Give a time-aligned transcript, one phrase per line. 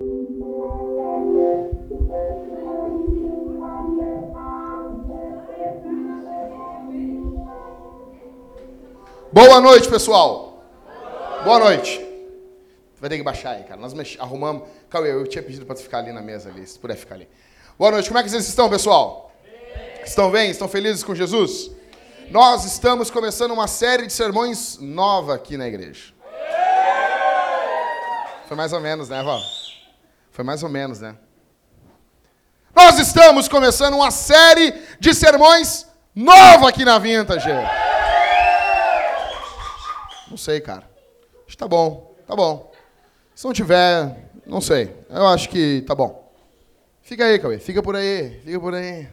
[0.00, 0.08] Boa
[9.60, 10.64] noite, pessoal.
[11.44, 12.00] Boa noite.
[12.98, 13.78] Vai ter que baixar aí, cara.
[13.78, 14.62] Nós arrumamos.
[14.94, 17.28] Eu tinha pedido para ficar ali na mesa ali, se puder ficar ali.
[17.78, 18.08] Boa noite.
[18.08, 19.30] Como é que vocês estão, pessoal?
[20.02, 20.50] Estão bem?
[20.50, 21.70] Estão felizes com Jesus?
[22.30, 26.14] Nós estamos começando uma série de sermões nova aqui na igreja.
[28.48, 29.59] Foi mais ou menos, né, Val?
[30.40, 31.16] Foi mais ou menos, né?
[32.74, 37.50] Nós estamos começando uma série de sermões nova aqui na Vintage.
[40.30, 40.90] Não sei, cara.
[41.40, 42.72] Acho que tá bom, tá bom.
[43.34, 44.96] Se não tiver, não sei.
[45.10, 46.32] Eu acho que tá bom.
[47.02, 47.58] Fica aí, Cauê.
[47.58, 49.10] Fica por aí, fica por aí.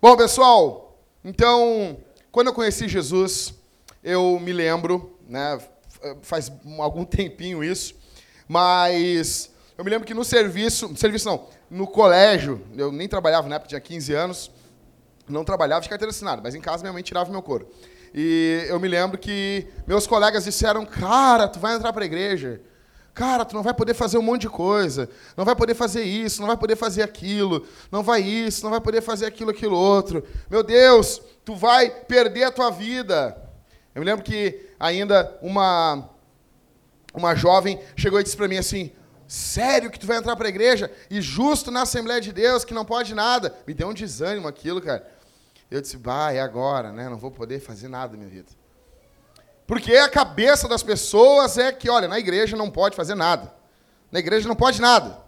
[0.00, 1.98] Bom, pessoal, então,
[2.30, 3.52] quando eu conheci Jesus,
[4.02, 5.60] eu me lembro, né,
[6.22, 7.94] faz algum tempinho isso,
[8.48, 9.51] mas
[9.82, 13.68] eu me lembro que no serviço, serviço não, no colégio, eu nem trabalhava na época,
[13.68, 14.50] tinha 15 anos,
[15.28, 17.68] não trabalhava de carteira assinada, mas em casa minha mãe tirava meu couro.
[18.14, 22.60] E eu me lembro que meus colegas disseram: Cara, tu vai entrar para a igreja.
[23.12, 25.08] Cara, tu não vai poder fazer um monte de coisa.
[25.36, 27.66] Não vai poder fazer isso, não vai poder fazer aquilo.
[27.90, 30.22] Não vai isso, não vai poder fazer aquilo, aquilo outro.
[30.48, 33.36] Meu Deus, tu vai perder a tua vida.
[33.92, 36.08] Eu me lembro que ainda uma,
[37.12, 38.92] uma jovem chegou e disse para mim assim:
[39.32, 40.92] Sério que tu vai entrar para a igreja?
[41.08, 43.56] E justo na Assembleia de Deus, que não pode nada.
[43.66, 45.10] Me deu um desânimo aquilo, cara.
[45.70, 47.08] Eu disse, bah, é agora, né?
[47.08, 48.50] Não vou poder fazer nada na minha vida.
[49.66, 53.50] Porque a cabeça das pessoas é que, olha, na igreja não pode fazer nada.
[54.10, 55.18] Na igreja não pode nada.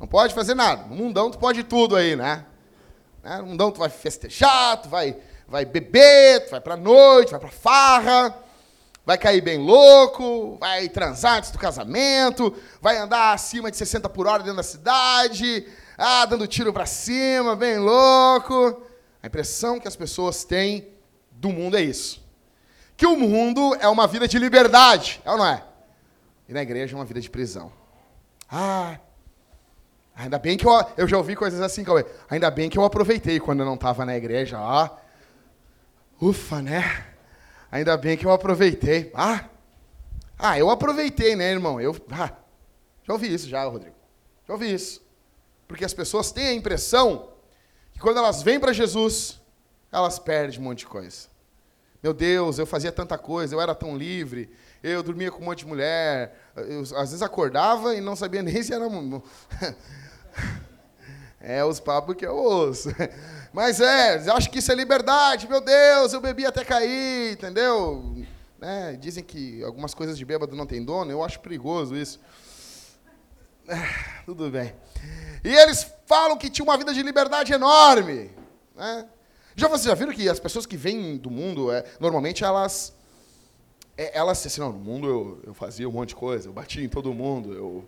[0.00, 0.86] Não pode fazer nada.
[0.86, 2.46] No mundão tu pode tudo aí, né?
[3.22, 3.36] né?
[3.36, 7.50] No mundão tu vai festejar, tu vai, vai beber, tu vai pra noite, vai pra
[7.50, 8.34] farra,
[9.04, 14.26] vai cair bem louco, vai transar antes do casamento, vai andar acima de 60 por
[14.26, 15.66] hora dentro da cidade,
[15.98, 18.82] ah, dando tiro pra cima, bem louco.
[19.22, 20.88] A impressão que as pessoas têm
[21.30, 22.22] do mundo é isso.
[22.96, 25.64] Que o mundo é uma vida de liberdade, é ou não é?
[26.48, 27.72] E na igreja é uma vida de prisão.
[28.50, 28.98] Ah,
[30.14, 32.04] ainda bem que eu, eu já ouvi coisas assim, Cauê.
[32.30, 34.58] Ainda bem que eu aproveitei quando eu não estava na igreja.
[34.58, 34.90] Ah,
[36.20, 37.11] ufa, né?
[37.72, 39.10] Ainda bem que eu aproveitei.
[39.14, 39.46] Ah,
[40.38, 41.80] ah eu aproveitei, né, irmão?
[41.80, 42.30] Eu, ah,
[43.02, 43.96] já ouvi isso já, Rodrigo.
[44.46, 45.02] Já ouvi isso.
[45.66, 47.32] Porque as pessoas têm a impressão
[48.02, 49.40] quando elas vêm para Jesus,
[49.92, 51.28] elas perdem um monte de coisa.
[52.02, 54.50] Meu Deus, eu fazia tanta coisa, eu era tão livre,
[54.82, 58.60] eu dormia com um monte de mulher, eu, às vezes acordava e não sabia nem
[58.60, 58.84] se era.
[61.44, 62.88] É os papos que eu ouço.
[63.52, 68.24] Mas é, acho que isso é liberdade, meu Deus, eu bebi até cair, entendeu?
[68.60, 72.18] É, dizem que algumas coisas de bêbado não tem dono, eu acho perigoso isso.
[73.68, 74.74] É, tudo bem.
[75.44, 78.30] E eles falam que tinha uma vida de liberdade enorme.
[78.74, 79.06] Né?
[79.54, 82.94] Já vocês já viram que as pessoas que vêm do mundo, é, normalmente elas.
[83.96, 86.82] É, elas assim, não, no mundo eu, eu fazia um monte de coisa, eu batia
[86.82, 87.52] em todo mundo.
[87.52, 87.84] Eu...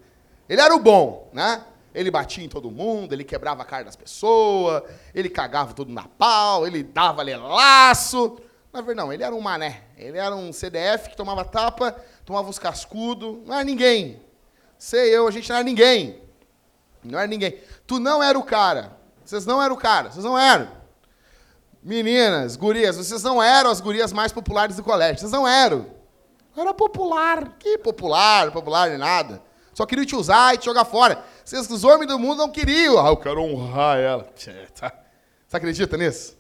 [0.49, 1.65] Ele era o bom, né?
[1.95, 4.83] Ele batia em todo mundo, ele quebrava a cara das pessoas,
[5.15, 8.37] ele cagava tudo na pau, ele dava laço.
[8.73, 9.85] Na verdade, não, ele era um mané.
[9.97, 13.47] Ele era um CDF que tomava tapa, tomava os cascudos.
[13.47, 14.21] Não era ninguém.
[14.77, 16.21] Sei eu, a gente não era ninguém.
[17.05, 17.57] Não era ninguém.
[17.87, 18.97] Tu não era o cara.
[19.25, 20.11] Vocês não eram o cara.
[20.11, 20.69] Vocês não eram.
[21.81, 25.21] Meninas, gurias, vocês não eram as gurias mais populares do colégio.
[25.21, 25.87] Vocês não eram.
[26.57, 27.57] Era popular.
[27.59, 28.51] Que popular?
[28.51, 29.41] Popular de nada.
[29.73, 31.23] Só queriam te usar e te jogar fora.
[31.45, 32.99] Vocês, os homens do mundo, não queriam.
[32.99, 34.25] Ah, eu quero honrar ela.
[34.75, 34.93] Tá.
[35.47, 36.37] Você acredita nisso?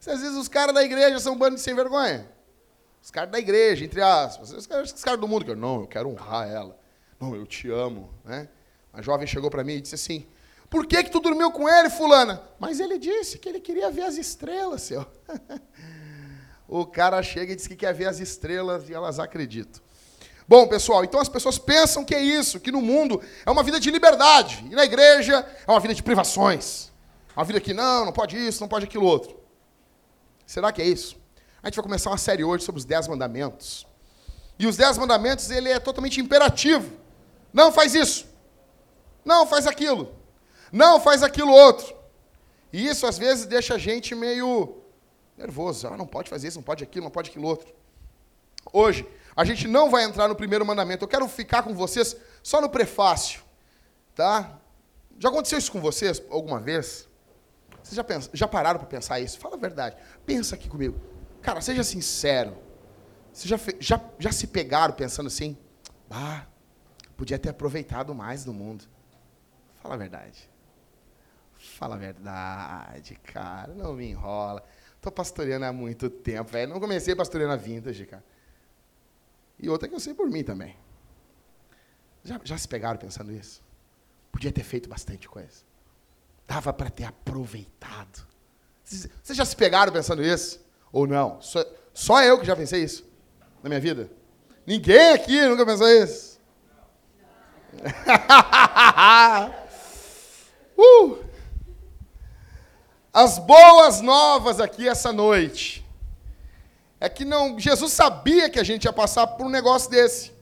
[0.00, 2.28] Às vezes os caras da igreja são um bando de sem vergonha.
[3.02, 4.52] Os caras da igreja, entre aspas.
[4.52, 6.76] Os caras, os caras do mundo, não, eu quero honrar ela.
[7.20, 8.12] Não, eu te amo.
[8.24, 8.48] Né?
[8.92, 10.26] A jovem chegou para mim e disse assim:
[10.68, 12.42] Por que, que tu dormiu com ele, fulana?
[12.58, 15.06] Mas ele disse que ele queria ver as estrelas, seu.
[16.66, 19.85] o cara chega e diz que quer ver as estrelas e elas acreditam.
[20.48, 23.80] Bom, pessoal, então as pessoas pensam que é isso, que no mundo é uma vida
[23.80, 26.92] de liberdade, e na igreja é uma vida de privações.
[27.36, 29.36] Uma vida que não, não pode isso, não pode aquilo outro.
[30.46, 31.16] Será que é isso?
[31.62, 33.86] A gente vai começar uma série hoje sobre os Dez Mandamentos.
[34.58, 36.92] E os Dez Mandamentos, ele é totalmente imperativo.
[37.52, 38.26] Não faz isso.
[39.24, 40.14] Não, faz aquilo.
[40.70, 41.94] Não, faz aquilo outro.
[42.72, 44.76] E isso às vezes deixa a gente meio
[45.36, 45.88] nervoso.
[45.88, 47.74] Ah, não pode fazer isso, não pode aquilo, não pode aquilo outro.
[48.72, 49.06] Hoje,
[49.36, 51.04] a gente não vai entrar no primeiro mandamento.
[51.04, 53.42] Eu quero ficar com vocês só no prefácio.
[54.14, 54.58] Tá?
[55.18, 57.06] Já aconteceu isso com vocês alguma vez?
[57.82, 59.38] Vocês já, já pararam para pensar isso?
[59.38, 59.96] Fala a verdade.
[60.24, 60.98] Pensa aqui comigo.
[61.42, 62.56] Cara, seja sincero.
[63.32, 65.56] Vocês já, já, já se pegaram pensando assim?
[66.10, 66.46] Ah,
[67.16, 68.84] Podia ter aproveitado mais do mundo.
[69.80, 70.50] Fala a verdade.
[71.56, 73.72] Fala a verdade, cara.
[73.72, 74.62] Não me enrola.
[75.00, 76.72] Tô pastoreando há muito tempo, velho.
[76.72, 78.24] Não comecei pastoreando a vintage, cara.
[79.58, 80.76] E outra que eu sei por mim também.
[82.24, 83.62] Já, já se pegaram pensando isso?
[84.30, 85.64] Podia ter feito bastante coisa.
[86.46, 88.26] Dava para ter aproveitado.
[88.84, 90.64] Vocês já se pegaram pensando isso?
[90.92, 91.40] Ou não?
[91.40, 91.64] Só,
[91.94, 93.04] só eu que já pensei isso
[93.62, 94.10] na minha vida?
[94.66, 96.40] Ninguém aqui nunca pensou isso?
[100.76, 101.24] uh!
[103.12, 105.85] As boas novas aqui essa noite
[107.06, 110.32] é que não, Jesus sabia que a gente ia passar por um negócio desse.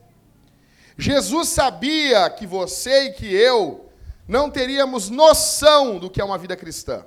[0.97, 3.89] Jesus sabia que você e que eu
[4.27, 7.05] não teríamos noção do que é uma vida cristã.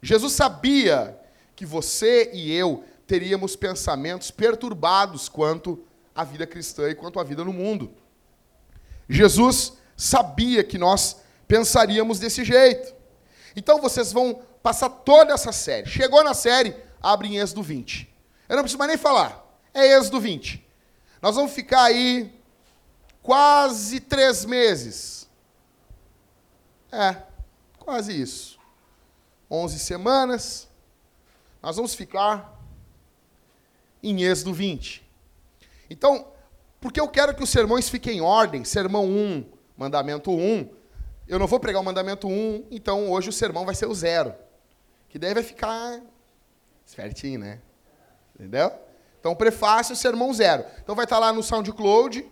[0.00, 1.20] Jesus sabia
[1.54, 5.84] que você e eu teríamos pensamentos perturbados quanto
[6.14, 7.92] à vida cristã e quanto à vida no mundo.
[9.06, 12.94] Jesus sabia que nós pensaríamos desse jeito.
[13.54, 15.90] Então vocês vão passar toda essa série.
[15.90, 18.11] Chegou na série, abre em Êxodo 20.
[18.52, 19.42] Eu não preciso mais nem falar.
[19.72, 20.62] É Êxodo 20.
[21.22, 22.30] Nós vamos ficar aí
[23.22, 25.26] quase três meses.
[26.92, 27.16] É,
[27.78, 28.58] quase isso.
[29.50, 30.68] Onze semanas.
[31.62, 32.60] Nós vamos ficar
[34.02, 35.02] em Êxodo 20.
[35.88, 36.30] Então,
[36.78, 39.46] porque eu quero que os sermões fiquem em ordem, sermão 1,
[39.78, 40.68] mandamento 1,
[41.26, 44.34] eu não vou pregar o mandamento 1, então hoje o sermão vai ser o zero.
[45.08, 46.02] Que daí vai ficar
[46.84, 47.58] certinho, né?
[48.42, 48.72] Entendeu?
[49.20, 50.64] Então, prefácio, sermão zero.
[50.82, 52.28] Então vai estar lá no SoundCloud,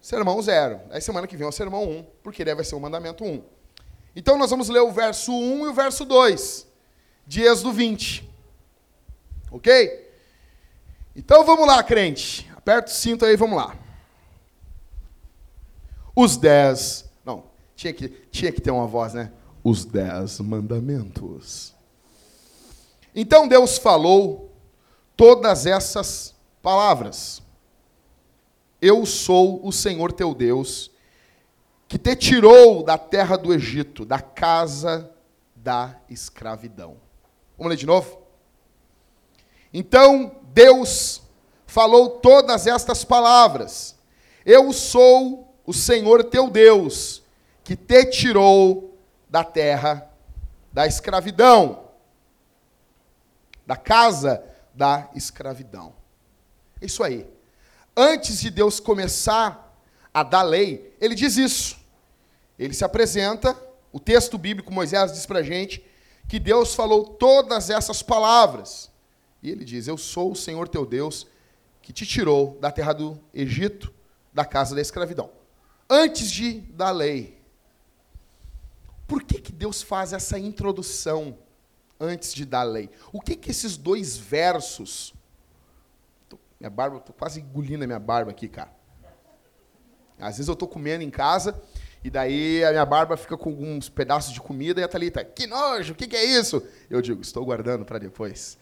[0.00, 0.80] sermão zero.
[0.88, 3.42] Aí semana que vem é o sermão 1, porque daí vai ser o mandamento 1.
[4.14, 6.64] Então nós vamos ler o verso 1 e o verso 2
[7.26, 8.30] de Êxodo 20.
[9.50, 10.12] Ok?
[11.16, 12.48] Então vamos lá, crente.
[12.56, 13.76] Aperta o cinto aí, vamos lá.
[16.14, 17.10] Os dez.
[17.24, 19.32] Não, tinha que, tinha que ter uma voz, né?
[19.64, 21.74] Os dez mandamentos.
[23.12, 24.51] Então Deus falou
[25.22, 27.40] todas essas palavras.
[28.80, 30.90] Eu sou o Senhor teu Deus,
[31.86, 35.12] que te tirou da terra do Egito, da casa
[35.54, 36.96] da escravidão.
[37.56, 38.20] Vamos ler de novo?
[39.72, 41.22] Então Deus
[41.66, 43.96] falou todas estas palavras.
[44.44, 47.22] Eu sou o Senhor teu Deus,
[47.62, 48.98] que te tirou
[49.30, 50.10] da terra
[50.72, 51.84] da escravidão,
[53.64, 55.94] da casa da escravidão.
[56.80, 57.26] Isso aí.
[57.96, 59.76] Antes de Deus começar
[60.12, 61.78] a dar lei, ele diz isso.
[62.58, 63.56] Ele se apresenta,
[63.92, 65.84] o texto bíblico Moisés diz para a gente
[66.28, 68.90] que Deus falou todas essas palavras.
[69.42, 71.26] E ele diz: Eu sou o Senhor teu Deus
[71.82, 73.92] que te tirou da terra do Egito,
[74.32, 75.30] da casa da escravidão.
[75.90, 77.40] Antes de da lei.
[79.06, 81.36] Por que, que Deus faz essa introdução
[82.02, 82.90] antes de dar lei?
[83.12, 85.14] O que, que esses dois versos.
[86.28, 88.72] Tô, minha barba, estou quase engolindo a minha barba aqui, cara.
[90.18, 91.60] Às vezes eu estou comendo em casa
[92.04, 95.46] e daí a minha barba fica com alguns pedaços de comida e a Thalita, que
[95.46, 96.62] nojo, o que, que é isso?
[96.90, 98.58] Eu digo, estou guardando para depois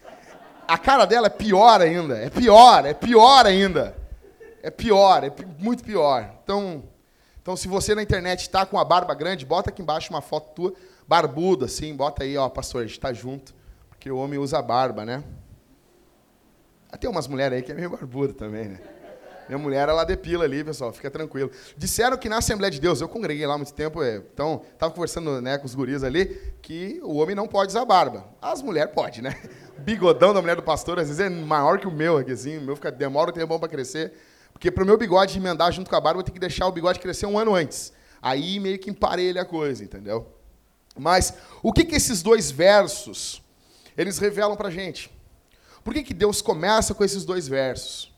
[0.71, 2.17] a cara dela é pior ainda.
[2.17, 3.95] É pior, é pior ainda.
[4.63, 6.33] É pior, é muito pior.
[6.43, 6.83] Então,
[7.41, 10.53] então se você na internet está com a barba grande, bota aqui embaixo uma foto
[10.53, 10.73] tua,
[11.11, 13.53] barbuda, assim, bota aí, ó, pastor, a gente está junto.
[13.89, 15.21] Porque o homem usa barba, né?
[17.01, 18.79] Tem umas mulheres aí que é meio barbuda também, né?
[19.49, 21.51] Minha mulher, ela depila ali, pessoal, fica tranquilo.
[21.75, 24.93] Disseram que na Assembleia de Deus, eu congreguei lá há muito tempo, é, então, estava
[24.93, 26.27] conversando né, com os guris ali,
[26.61, 28.23] que o homem não pode usar barba.
[28.41, 29.35] As mulheres podem, né?
[29.79, 32.57] bigodão da mulher do pastor, às vezes é maior que o meu aqui, assim.
[32.57, 34.13] O meu fica, demora um tempão para crescer.
[34.53, 36.71] Porque para o meu bigode emendar junto com a barba, eu tenho que deixar o
[36.71, 37.91] bigode crescer um ano antes.
[38.21, 40.39] Aí meio que emparelha a coisa, entendeu?
[40.97, 41.33] Mas
[41.63, 43.41] o que, que esses dois versos
[43.97, 45.11] eles revelam para a gente?
[45.83, 48.11] Por que, que Deus começa com esses dois versos?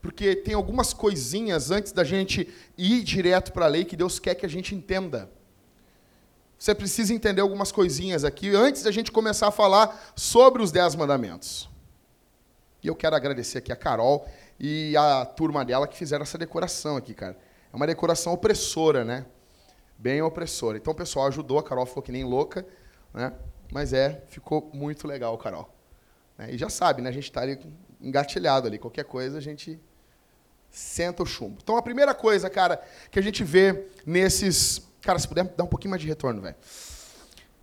[0.00, 4.34] Porque tem algumas coisinhas antes da gente ir direto para a lei que Deus quer
[4.34, 5.30] que a gente entenda.
[6.58, 10.94] Você precisa entender algumas coisinhas aqui antes da gente começar a falar sobre os Dez
[10.94, 11.68] Mandamentos.
[12.82, 16.96] E eu quero agradecer aqui a Carol e a turma dela que fizeram essa decoração
[16.96, 17.36] aqui, cara.
[17.72, 19.26] É uma decoração opressora, né?
[20.04, 20.76] Bem opressora.
[20.76, 22.66] Então o pessoal ajudou, a Carol ficou que nem louca,
[23.12, 23.32] né?
[23.72, 25.74] Mas é, ficou muito legal, Carol.
[26.36, 26.52] Né?
[26.52, 27.08] E já sabe, né?
[27.08, 27.58] A gente está ali
[28.00, 28.78] engatilhado ali.
[28.78, 29.80] Qualquer coisa a gente
[30.70, 31.58] senta o chumbo.
[31.62, 35.66] Então a primeira coisa, cara, que a gente vê nesses Cara, se puder dar um
[35.66, 36.56] pouquinho mais de retorno, velho.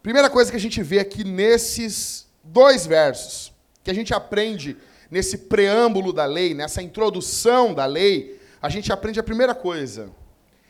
[0.04, 3.52] Primeira coisa que a gente vê aqui nesses dois versos,
[3.84, 4.78] que a gente aprende
[5.10, 10.12] nesse preâmbulo da lei, nessa introdução da lei, a gente aprende a primeira coisa.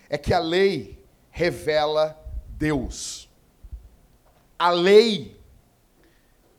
[0.10, 1.01] é que a lei
[1.32, 2.18] revela
[2.50, 3.30] Deus.
[4.60, 5.40] A lei,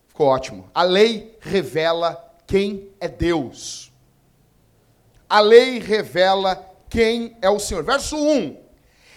[0.09, 3.93] ficou ótimo, a lei revela quem é Deus.
[5.29, 7.85] A lei revela quem é o Senhor.
[7.85, 8.59] Verso 1: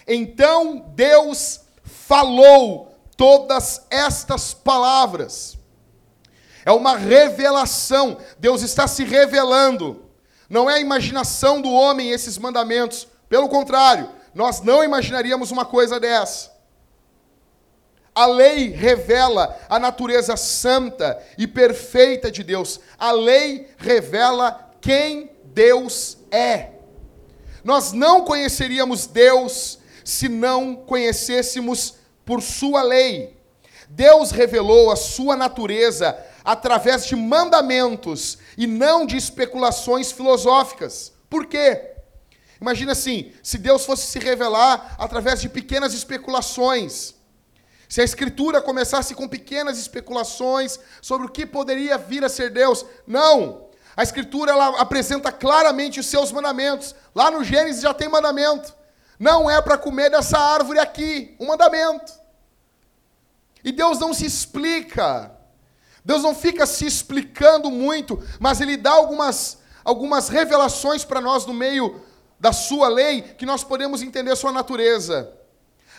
[0.06, 5.58] Então Deus falou todas estas palavras.
[6.64, 8.18] É uma revelação.
[8.38, 10.04] Deus está se revelando.
[10.48, 13.06] Não é a imaginação do homem esses mandamentos.
[13.28, 16.54] Pelo contrário, nós não imaginaríamos uma coisa dessa.
[18.14, 22.78] A lei revela a natureza santa e perfeita de Deus.
[22.98, 26.72] A lei revela quem Deus é.
[27.64, 33.38] Nós não conheceríamos Deus se não conhecêssemos por Sua lei.
[33.88, 36.14] Deus revelou a Sua natureza
[36.44, 41.10] através de mandamentos e não de especulações filosóficas.
[41.30, 41.95] Por quê?
[42.60, 47.14] Imagina assim, se Deus fosse se revelar através de pequenas especulações.
[47.88, 52.84] Se a escritura começasse com pequenas especulações sobre o que poderia vir a ser Deus,
[53.06, 53.66] não.
[53.96, 56.94] A escritura ela apresenta claramente os seus mandamentos.
[57.14, 58.74] Lá no Gênesis já tem mandamento.
[59.18, 62.12] Não é para comer dessa árvore aqui, um mandamento.
[63.64, 65.32] E Deus não se explica.
[66.04, 71.54] Deus não fica se explicando muito, mas Ele dá algumas, algumas revelações para nós no
[71.54, 72.00] meio
[72.38, 75.32] da Sua lei, que nós podemos entender Sua natureza.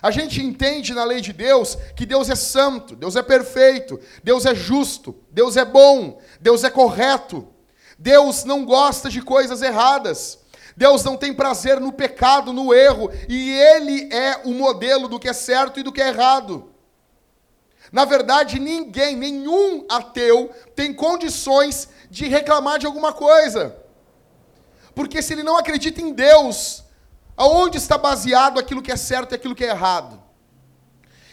[0.01, 4.45] A gente entende na lei de Deus que Deus é santo, Deus é perfeito, Deus
[4.45, 7.47] é justo, Deus é bom, Deus é correto.
[7.97, 10.39] Deus não gosta de coisas erradas.
[10.75, 15.27] Deus não tem prazer no pecado, no erro, e Ele é o modelo do que
[15.27, 16.71] é certo e do que é errado.
[17.91, 23.75] Na verdade, ninguém, nenhum ateu, tem condições de reclamar de alguma coisa.
[24.97, 26.83] Porque se ele não acredita em Deus,
[27.37, 30.19] aonde está baseado aquilo que é certo e aquilo que é errado?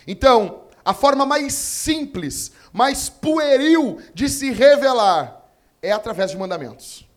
[0.06, 7.09] Então, a forma mais simples, mais pueril de se revelar é através de mandamentos.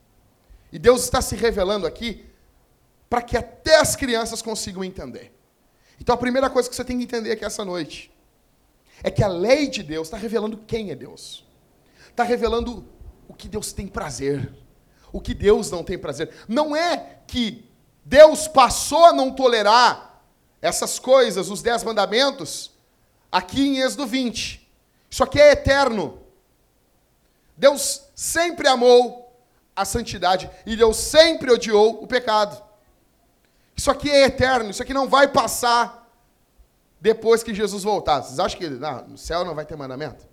[0.71, 2.25] E Deus está se revelando aqui
[3.09, 5.37] para que até as crianças consigam entender.
[5.99, 8.09] Então a primeira coisa que você tem que entender aqui essa noite
[9.03, 11.45] é que a lei de Deus está revelando quem é Deus.
[12.07, 12.87] Está revelando
[13.27, 14.49] o que Deus tem prazer.
[15.17, 16.31] O que Deus não tem prazer.
[16.47, 17.67] Não é que
[18.05, 20.21] Deus passou a não tolerar
[20.62, 22.71] essas coisas, os dez mandamentos,
[23.31, 24.69] aqui em Êxodo 20.
[25.09, 26.21] Isso aqui é eterno.
[27.57, 29.36] Deus sempre amou
[29.75, 32.63] a santidade e Deus sempre odiou o pecado.
[33.75, 36.07] Isso aqui é eterno, isso aqui não vai passar
[37.01, 38.21] depois que Jesus voltar.
[38.21, 40.27] Vocês acham que não, no céu não vai ter mandamento?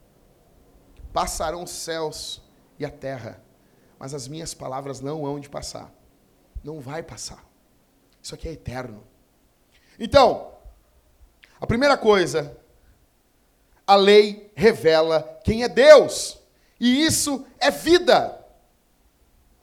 [1.11, 2.43] Passarão os céus
[2.79, 3.43] e a terra,
[4.05, 5.91] mas as minhas palavras não hão de passar.
[6.63, 7.43] Não vai passar.
[8.23, 9.03] Isso aqui é eterno.
[9.99, 10.53] Então,
[11.59, 12.55] a primeira coisa,
[13.87, 16.39] a lei revela quem é Deus.
[16.79, 18.39] E isso é vida.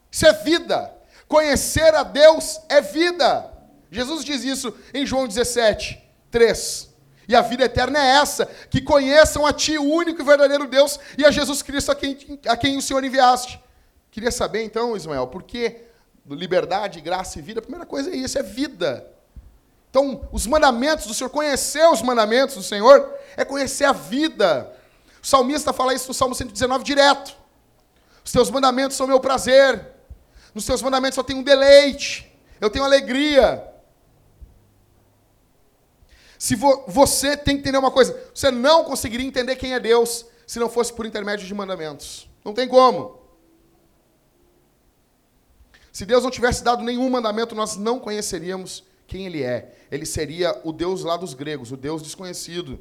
[0.09, 0.91] Isso é vida.
[1.27, 3.53] Conhecer a Deus é vida.
[3.91, 6.89] Jesus diz isso em João 17, 3.
[7.27, 10.99] E a vida eterna é essa: que conheçam a Ti, o único e verdadeiro Deus,
[11.15, 13.61] e a Jesus Cristo, a quem, a quem o Senhor enviaste.
[14.11, 15.83] Queria saber então, Ismael, por que
[16.29, 17.59] liberdade, graça e vida?
[17.59, 19.07] A primeira coisa é isso: é vida.
[19.89, 24.71] Então, os mandamentos do Senhor, conhecer os mandamentos do Senhor, é conhecer a vida.
[25.23, 27.35] O salmista fala isso no Salmo 119 direto.
[28.23, 29.87] Os teus mandamentos são meu prazer.
[30.53, 32.31] Nos teus mandamentos só tenho um deleite.
[32.59, 33.65] Eu tenho alegria.
[36.37, 40.25] Se vo você tem que entender uma coisa, você não conseguiria entender quem é Deus
[40.45, 42.29] se não fosse por intermédio de mandamentos.
[42.43, 43.20] Não tem como.
[45.91, 49.75] Se Deus não tivesse dado nenhum mandamento, nós não conheceríamos quem Ele é.
[49.91, 52.79] Ele seria o Deus lá dos gregos, o Deus desconhecido.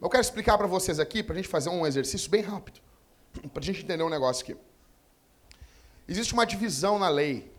[0.00, 2.80] Eu quero explicar para vocês aqui, para a gente fazer um exercício bem rápido,
[3.52, 4.56] para a gente entender um negócio aqui.
[6.08, 7.50] Existe uma divisão na lei.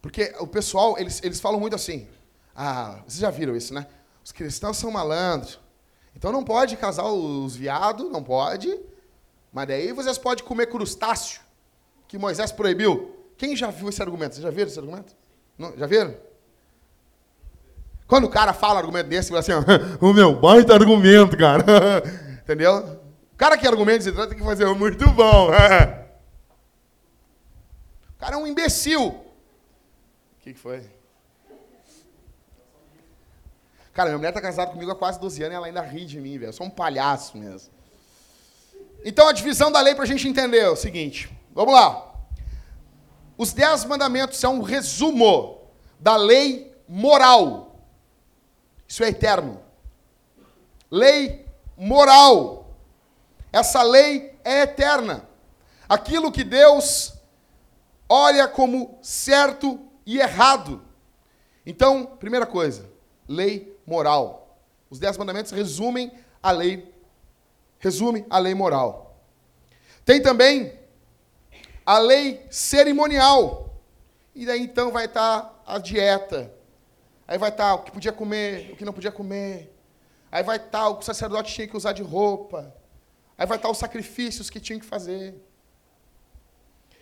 [0.00, 2.06] Porque o pessoal, eles, eles falam muito assim,
[2.54, 3.86] ah, vocês já viram isso, né?
[4.24, 5.58] Os cristãos são malandros.
[6.14, 8.78] Então não pode casar os viados, não pode.
[9.52, 11.40] Mas daí vocês podem comer crustáceo,
[12.08, 13.14] que Moisés proibiu.
[13.36, 14.34] Quem já viu esse argumento?
[14.34, 15.14] Vocês já viram esse argumento?
[15.58, 16.14] Não, já viram?
[18.06, 21.64] Quando o cara fala um argumento desse, ele fala assim, o meu baita argumento, cara.
[22.42, 23.00] Entendeu?
[23.32, 25.48] O cara que argumenta esse tem que fazer muito bom.
[25.50, 25.52] o
[28.18, 29.08] cara é um imbecil.
[29.08, 29.24] O
[30.40, 30.82] que, que foi?
[33.92, 36.20] Cara, minha mulher tá casada comigo há quase 12 anos e ela ainda ri de
[36.20, 36.50] mim, velho.
[36.50, 37.70] Eu sou um palhaço mesmo.
[39.04, 41.34] Então, a divisão da lei para a gente entender é o seguinte.
[41.56, 42.12] Vamos lá.
[43.38, 45.62] Os dez mandamentos são um resumo
[45.98, 47.80] da lei moral.
[48.86, 49.62] Isso é eterno.
[50.90, 52.76] Lei moral.
[53.50, 55.26] Essa lei é eterna.
[55.88, 57.14] Aquilo que Deus
[58.06, 60.82] olha como certo e errado.
[61.64, 62.86] Então, primeira coisa,
[63.26, 64.58] lei moral.
[64.90, 66.94] Os dez mandamentos resumem a lei,
[67.78, 69.16] resume a lei moral.
[70.04, 70.84] Tem também
[71.86, 73.80] a lei cerimonial.
[74.34, 76.52] E daí então vai estar a dieta.
[77.26, 79.72] Aí vai estar o que podia comer, o que não podia comer.
[80.30, 82.74] Aí vai estar o que o sacerdote tinha que usar de roupa.
[83.38, 85.34] Aí vai estar os sacrifícios que tinha que fazer.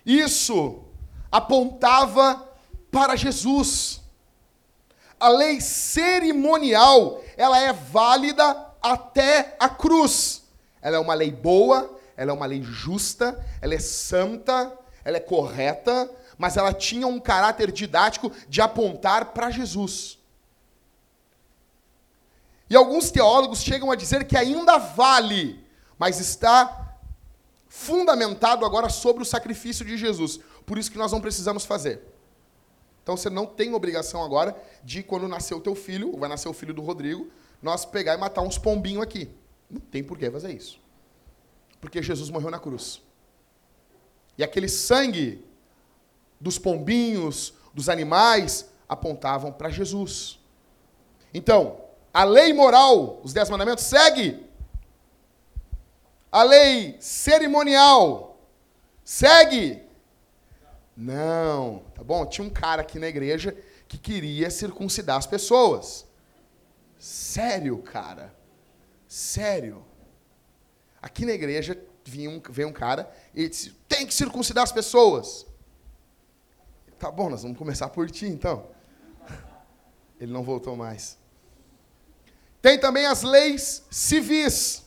[0.05, 0.85] Isso
[1.33, 2.49] apontava
[2.91, 4.03] para Jesus.
[5.19, 10.45] A lei cerimonial, ela é válida até a cruz.
[10.83, 15.21] Ela é uma lei boa, ela é uma lei justa, ela é santa, ela é
[15.21, 20.19] correta, mas ela tinha um caráter didático de apontar para Jesus.
[22.69, 25.65] E alguns teólogos chegam a dizer que ainda vale,
[25.99, 26.97] mas está
[27.69, 30.41] fundamentado agora sobre o sacrifício de Jesus.
[30.65, 32.03] Por isso que nós não precisamos fazer.
[33.03, 36.49] Então você não tem obrigação agora de, quando nascer o teu filho, ou vai nascer
[36.49, 37.29] o filho do Rodrigo,
[37.63, 39.29] nós pegar e matar uns pombinhos aqui.
[39.69, 40.81] Não tem por que fazer isso.
[41.85, 43.03] Porque Jesus morreu na cruz.
[44.39, 45.45] E aquele sangue
[46.41, 50.41] dos pombinhos, dos animais, apontavam para Jesus.
[51.35, 51.79] Então,
[52.13, 54.47] a lei moral, os dez mandamentos, segue.
[56.33, 58.41] A lei cerimonial,
[59.05, 59.83] segue.
[60.97, 62.25] Não, tá bom?
[62.25, 63.55] Tinha um cara aqui na igreja
[63.87, 66.07] que queria circuncidar as pessoas.
[66.99, 68.35] Sério, cara.
[69.07, 69.85] Sério.
[71.05, 71.79] Aqui na igreja
[72.27, 75.45] um, veio um cara e disse: tem que circuncidar as pessoas.
[76.99, 78.67] Tá bom, nós vamos começar por ti então.
[80.19, 81.19] Ele não voltou mais.
[82.63, 84.83] Tem também as leis civis.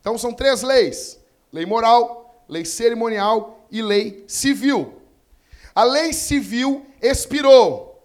[0.00, 1.18] Então são três leis:
[1.52, 5.02] lei moral, lei cerimonial e lei civil.
[5.74, 8.00] A lei civil expirou.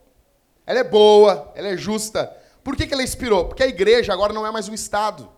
[0.66, 2.36] Ela é boa, ela é justa.
[2.64, 3.46] Por que, que ela expirou?
[3.46, 5.35] Porque a igreja agora não é mais um Estado.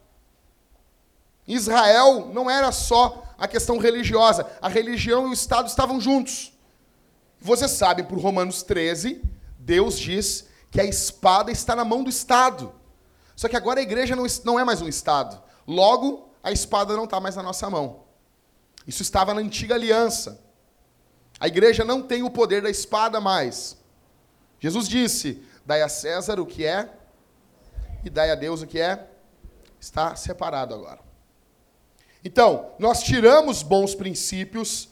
[1.48, 4.46] Israel não era só a questão religiosa.
[4.62, 6.52] A religião e o Estado estavam juntos.
[7.40, 9.22] Vocês sabem, por Romanos 13,
[9.58, 12.74] Deus diz que a espada está na mão do Estado.
[13.36, 15.42] Só que agora a igreja não é mais um Estado.
[15.66, 18.04] Logo, a espada não está mais na nossa mão.
[18.86, 20.42] Isso estava na antiga aliança.
[21.40, 23.78] A igreja não tem o poder da espada mais.
[24.60, 26.90] Jesus disse: dai a César o que é
[28.04, 29.08] e dai a Deus o que é.
[29.80, 31.07] Está separado agora.
[32.28, 34.90] Então, nós tiramos bons princípios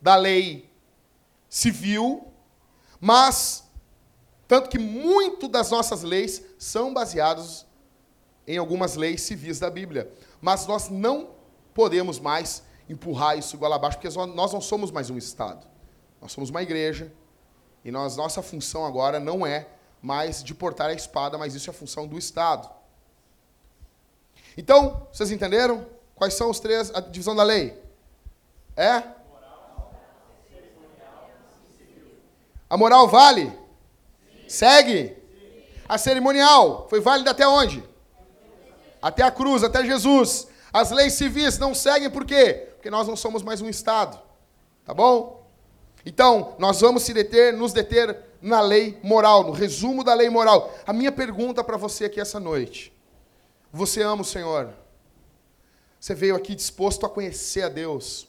[0.00, 0.72] da lei
[1.46, 2.32] civil,
[2.98, 3.70] mas
[4.46, 7.66] tanto que muito das nossas leis são baseados
[8.46, 11.32] em algumas leis civis da Bíblia, mas nós não
[11.74, 15.66] podemos mais empurrar isso igual abaixo, porque nós não somos mais um Estado.
[16.22, 17.12] Nós somos uma igreja,
[17.84, 19.68] e nós, nossa função agora não é
[20.00, 22.66] mais de portar a espada, mas isso é a função do Estado.
[24.56, 25.97] Então, vocês entenderam?
[26.18, 27.80] Quais são os três, a divisão da lei?
[28.76, 29.02] É?
[32.68, 33.52] A moral vale?
[34.46, 35.16] Segue?
[35.88, 37.82] A cerimonial foi válida até onde?
[39.00, 40.48] Até a cruz, até Jesus.
[40.70, 42.68] As leis civis não seguem por quê?
[42.78, 44.18] porque nós não somos mais um Estado.
[44.84, 45.44] Tá bom?
[46.06, 50.72] Então, nós vamos se deter, nos deter na lei moral, no resumo da lei moral.
[50.86, 52.92] A minha pergunta para você aqui essa noite:
[53.72, 54.72] Você ama o Senhor?
[56.00, 58.28] Você veio aqui disposto a conhecer a Deus?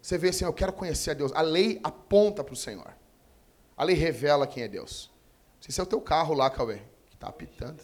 [0.00, 1.32] Você veio assim, eu quero conhecer a Deus.
[1.32, 2.92] A lei aponta para o Senhor.
[3.76, 5.10] A lei revela quem é Deus.
[5.60, 7.82] Se esse é o teu carro lá, Cauê, que está apitando.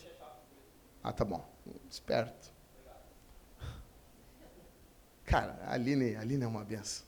[1.03, 1.44] Ah, tá bom.
[1.88, 2.51] Esperto.
[5.24, 7.07] Cara, a Aline, a Aline é uma benção.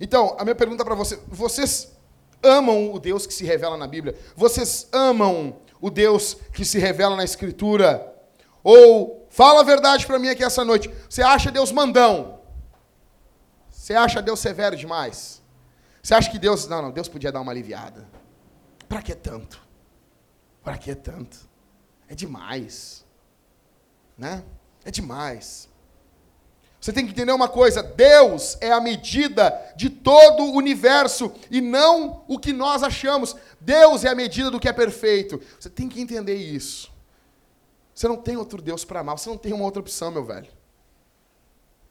[0.00, 1.92] Então, a minha pergunta para você: vocês
[2.42, 4.18] amam o Deus que se revela na Bíblia?
[4.34, 8.14] Vocês amam o Deus que se revela na Escritura?
[8.62, 10.90] Ou fala a verdade para mim aqui essa noite.
[11.08, 12.40] Você acha Deus mandão?
[13.70, 15.42] Você acha Deus severo demais?
[16.02, 16.66] Você acha que Deus.
[16.68, 18.06] Não, não, Deus podia dar uma aliviada.
[18.88, 19.60] Para que tanto?
[20.62, 21.48] Para que tanto?
[22.08, 23.04] É demais.
[24.16, 24.42] Né?
[24.84, 25.68] É demais.
[26.80, 31.60] Você tem que entender uma coisa: Deus é a medida de todo o universo e
[31.60, 33.34] não o que nós achamos.
[33.60, 35.40] Deus é a medida do que é perfeito.
[35.58, 36.92] Você tem que entender isso.
[37.98, 40.46] Você não tem outro Deus para amar, você não tem uma outra opção, meu velho.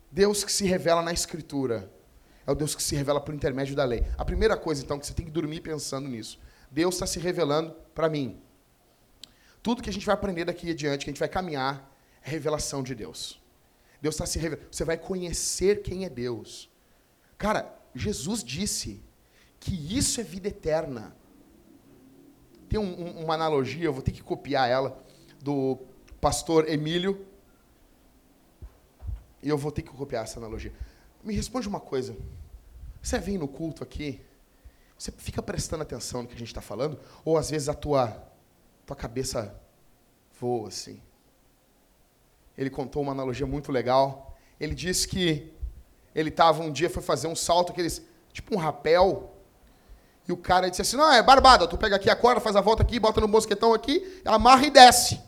[0.10, 1.92] Deus que se revela na Escritura
[2.46, 4.08] é o Deus que se revela por intermédio da lei.
[4.18, 6.40] A primeira coisa, então, que você tem que dormir pensando nisso.
[6.72, 8.42] Deus está se revelando para mim.
[9.62, 11.94] Tudo que a gente vai aprender daqui adiante, que a gente vai caminhar,
[12.24, 13.44] é revelação de Deus.
[14.02, 14.66] Deus está se revelando.
[14.72, 16.70] Você vai conhecer quem é Deus.
[17.38, 19.04] Cara, Jesus disse
[19.60, 21.14] que isso é vida eterna.
[22.70, 25.06] Tem um, um, uma analogia, eu vou ter que copiar ela,
[25.42, 25.87] do
[26.20, 27.26] pastor Emílio.
[29.42, 30.74] E eu vou ter que copiar essa analogia.
[31.24, 32.16] Me responde uma coisa.
[33.02, 34.22] Você vem no culto aqui,
[34.98, 38.22] você fica prestando atenção no que a gente está falando, ou às vezes a tua,
[38.86, 39.56] tua cabeça
[40.40, 41.02] voa assim?
[42.58, 44.36] Ele contou uma analogia muito legal.
[44.60, 45.54] Ele disse que
[46.16, 48.02] ele estava um dia, foi fazer um salto, aqueles,
[48.34, 49.38] tipo um rapel,
[50.28, 52.62] e o cara disse assim: Não, é barbada, tu pega aqui a corda, faz a
[52.62, 55.22] volta aqui, bota no mosquetão aqui, amarra e desce.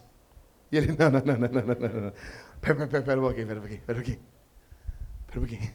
[0.72, 2.14] E ele: Não, não, não, não, não, não, não.
[2.62, 4.20] Pera, pera, pera, pera um pouquinho, pera um pouquinho, pera um pouquinho.
[5.28, 5.74] Pera um pouquinho.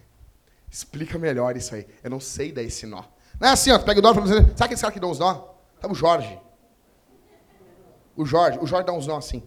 [0.70, 1.86] Explica melhor isso aí.
[2.02, 3.04] Eu não sei dar esse nó.
[3.40, 5.54] Não é assim, ó, tu pega o nó Sabe aqueles caras que dão os nó?
[5.80, 6.40] Sabe o Jorge?
[8.16, 9.42] O Jorge, o Jorge dá uns nó assim.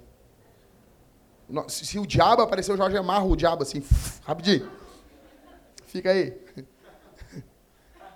[1.69, 3.83] Se, o diabo aparecer, o Jorge amarra o diabo assim,
[4.25, 4.69] rapidinho.
[5.86, 6.38] Fica aí.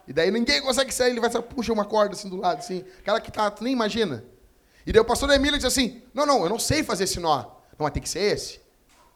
[0.07, 2.83] E daí ninguém consegue sair, ele vai puxa uma corda assim do lado, assim.
[2.99, 4.25] Aquela que tá, tu nem imagina.
[4.85, 7.43] E daí o pastor Emílio diz assim: Não, não, eu não sei fazer esse nó.
[7.43, 8.59] Não, mas tem que ser esse.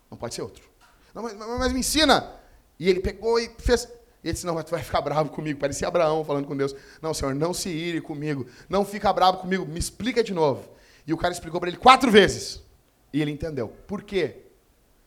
[0.09, 0.63] Não pode ser outro.
[1.13, 2.31] Não, mas, mas me ensina.
[2.79, 3.85] E ele pegou e fez.
[4.23, 5.59] E ele disse: Não, mas tu vai ficar bravo comigo.
[5.59, 8.45] Parecia Abraão falando com Deus: Não, Senhor, não se ire comigo.
[8.69, 9.65] Não fica bravo comigo.
[9.65, 10.69] Me explica de novo.
[11.07, 12.61] E o cara explicou para ele quatro vezes.
[13.13, 13.69] E ele entendeu.
[13.87, 14.37] Por quê?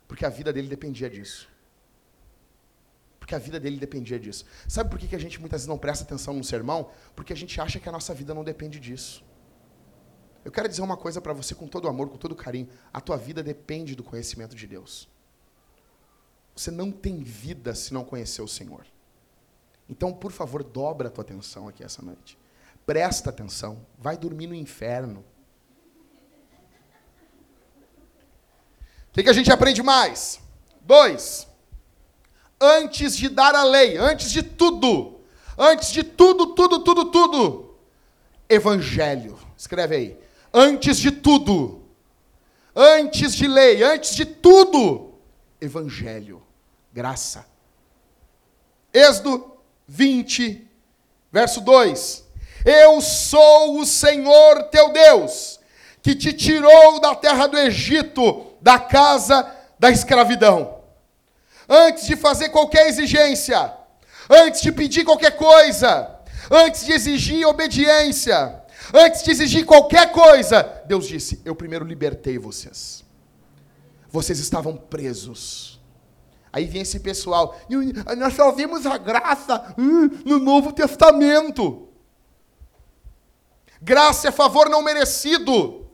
[0.06, 1.48] Porque a vida dele dependia disso.
[3.18, 4.46] Porque a vida dele dependia disso.
[4.66, 6.90] Sabe por que a gente muitas vezes não presta atenção no sermão?
[7.14, 9.22] Porque a gente acha que a nossa vida não depende disso.
[10.44, 12.68] Eu quero dizer uma coisa para você com todo amor, com todo carinho.
[12.92, 15.08] A tua vida depende do conhecimento de Deus.
[16.54, 18.86] Você não tem vida se não conhecer o Senhor.
[19.88, 22.38] Então, por favor, dobra a tua atenção aqui essa noite.
[22.84, 23.86] Presta atenção.
[23.98, 25.24] Vai dormir no inferno.
[29.08, 30.40] O que, que a gente aprende mais?
[30.82, 31.48] Dois
[32.60, 35.20] antes de dar a lei, antes de tudo,
[35.56, 37.78] antes de tudo, tudo, tudo, tudo,
[38.48, 39.38] evangelho.
[39.56, 40.27] Escreve aí.
[40.52, 41.82] Antes de tudo,
[42.74, 45.14] antes de lei, antes de tudo,
[45.60, 46.42] evangelho,
[46.92, 47.46] graça.
[48.92, 49.52] Êxodo
[49.86, 50.66] 20,
[51.30, 52.24] verso 2.
[52.64, 55.60] Eu sou o Senhor teu Deus,
[56.02, 60.78] que te tirou da terra do Egito, da casa da escravidão
[61.68, 63.72] antes de fazer qualquer exigência,
[64.30, 66.10] antes de pedir qualquer coisa,
[66.50, 68.57] antes de exigir obediência,
[68.94, 73.04] antes de exigir qualquer coisa, Deus disse: Eu primeiro libertei vocês.
[74.10, 75.78] Vocês estavam presos.
[76.52, 77.58] Aí vem esse pessoal,
[78.16, 81.88] nós só vimos a graça hum, no Novo Testamento.
[83.80, 85.86] Graça é favor não merecido.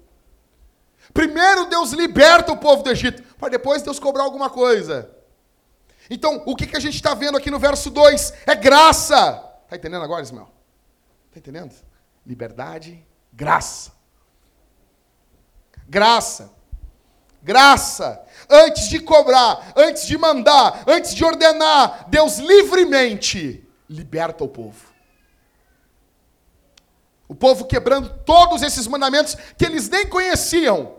[1.13, 5.11] Primeiro Deus liberta o povo do Egito, para depois Deus cobrar alguma coisa.
[6.09, 8.35] Então, o que, que a gente está vendo aqui no verso 2?
[8.47, 9.43] É graça.
[9.65, 10.49] Está entendendo agora, Ismael?
[11.29, 11.75] Está entendendo?
[12.27, 13.93] Liberdade, graça.
[15.89, 16.53] Graça.
[17.43, 18.25] Graça.
[18.49, 24.93] Antes de cobrar, antes de mandar, antes de ordenar, Deus livremente liberta o povo.
[27.29, 30.97] O povo quebrando todos esses mandamentos que eles nem conheciam.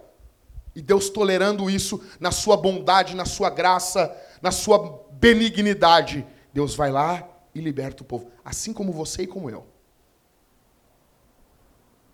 [0.76, 6.92] E Deus tolerando isso na sua bondade, na sua graça, na sua benignidade, Deus vai
[6.92, 9.66] lá e liberta o povo, assim como você e como eu.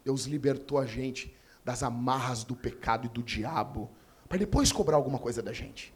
[0.04, 3.90] Deus libertou a gente das amarras do pecado e do diabo,
[4.28, 5.94] para depois cobrar alguma coisa da gente.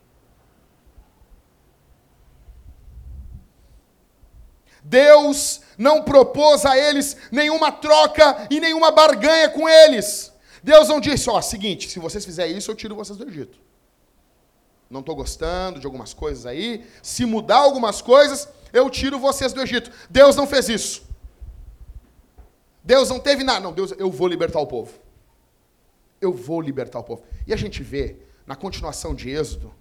[4.83, 10.31] Deus não propôs a eles nenhuma troca e nenhuma barganha com eles.
[10.63, 13.65] Deus não disse, ó, seguinte, se vocês fizerem isso, eu tiro vocês do Egito
[14.89, 19.61] não estou gostando de algumas coisas aí, se mudar algumas coisas, eu tiro vocês do
[19.61, 19.91] Egito.
[20.09, 21.03] Deus não fez isso.
[22.85, 23.59] Deus não teve nada.
[23.59, 24.93] Não, Deus, eu vou libertar o povo.
[26.21, 27.23] Eu vou libertar o povo.
[27.47, 29.73] E a gente vê, na continuação de Êxodo,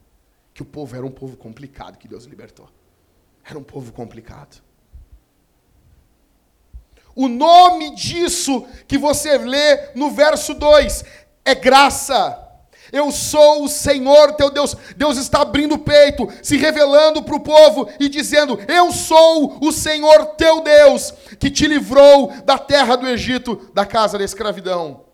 [0.54, 2.68] que o povo era um povo complicado que Deus libertou.
[3.44, 4.62] Era um povo complicado.
[7.14, 11.04] O nome disso que você lê no verso 2
[11.44, 12.43] é graça.
[12.94, 14.76] Eu sou o Senhor teu Deus.
[14.96, 19.72] Deus está abrindo o peito, se revelando para o povo e dizendo: Eu sou o
[19.72, 25.06] Senhor teu Deus, que te livrou da terra do Egito, da casa da escravidão.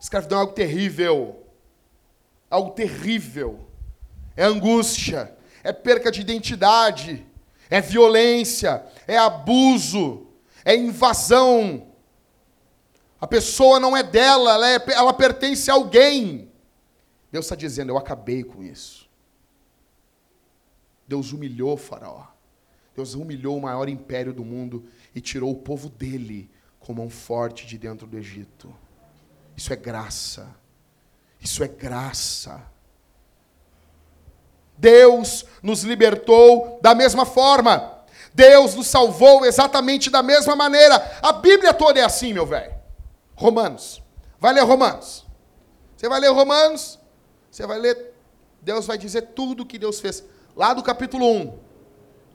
[0.00, 1.44] Escravidão é algo terrível.
[2.48, 3.66] Algo terrível.
[4.36, 7.26] É angústia, é perca de identidade,
[7.68, 10.28] é violência, é abuso,
[10.64, 11.88] é invasão.
[13.20, 16.49] A pessoa não é dela, ela, é, ela pertence a alguém.
[17.30, 19.08] Deus está dizendo: Eu acabei com isso.
[21.06, 22.26] Deus humilhou Faraó.
[22.94, 27.66] Deus humilhou o maior império do mundo e tirou o povo dele com mão forte
[27.66, 28.74] de dentro do Egito.
[29.56, 30.54] Isso é graça.
[31.40, 32.62] Isso é graça.
[34.76, 37.98] Deus nos libertou da mesma forma.
[38.32, 40.96] Deus nos salvou exatamente da mesma maneira.
[41.22, 42.74] A Bíblia toda é assim, meu velho.
[43.34, 44.02] Romanos.
[44.38, 45.26] Vai ler Romanos.
[45.96, 46.98] Você vai ler Romanos,
[47.50, 48.14] você vai ler,
[48.62, 50.24] Deus vai dizer tudo que Deus fez.
[50.54, 51.58] Lá do capítulo 1.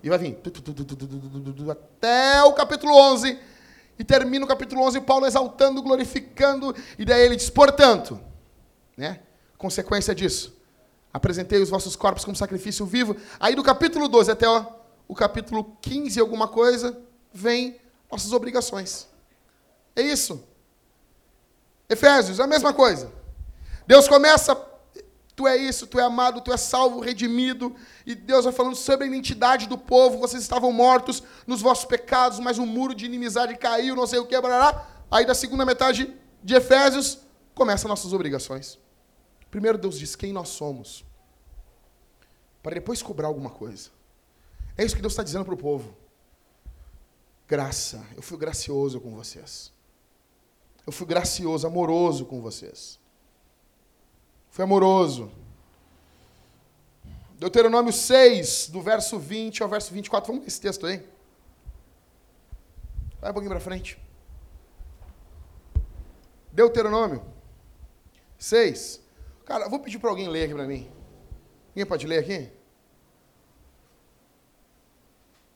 [0.04, 0.38] E vai vir
[1.72, 3.40] até o capítulo 11.
[3.98, 6.76] E termina o capítulo 11, Paulo exaltando, glorificando.
[7.00, 8.20] E daí ele diz, portanto,
[8.98, 9.22] né?
[9.58, 10.56] Consequência disso.
[11.14, 13.16] Apresentei os vossos corpos como sacrifício vivo.
[13.40, 14.66] Aí do capítulo 12 até ó,
[15.08, 16.98] o capítulo 15, alguma coisa,
[17.34, 17.80] vem
[18.12, 19.08] nossas obrigações.
[19.96, 20.44] É isso.
[21.90, 23.12] Efésios, a mesma coisa.
[23.88, 24.56] Deus começa,
[25.36, 29.06] tu é isso, tu é amado, tu é salvo, redimido, e Deus vai falando sobre
[29.06, 33.58] a identidade do povo, vocês estavam mortos nos vossos pecados, mas um muro de inimizade
[33.58, 34.88] caiu, não sei o que, barará.
[35.12, 37.20] Aí da segunda metade de Efésios,
[37.54, 38.80] começam nossas obrigações.
[39.52, 41.04] Primeiro Deus diz quem nós somos,
[42.64, 43.90] para depois cobrar alguma coisa.
[44.78, 45.96] É isso que Deus está dizendo para o povo.
[47.48, 49.72] Graça, eu fui gracioso com vocês.
[50.86, 53.00] Eu fui gracioso, amoroso com vocês.
[54.56, 55.30] Fui amoroso.
[57.38, 60.28] Deuteronômio 6, do verso 20 ao verso 24.
[60.28, 61.06] Vamos ler esse texto aí?
[63.20, 64.02] Vai um pouquinho para frente.
[66.54, 67.22] Deuteronômio
[68.40, 69.02] 6.
[69.44, 70.90] Cara, eu vou pedir para alguém ler aqui para mim.
[71.76, 72.50] Ninguém pode ler aqui?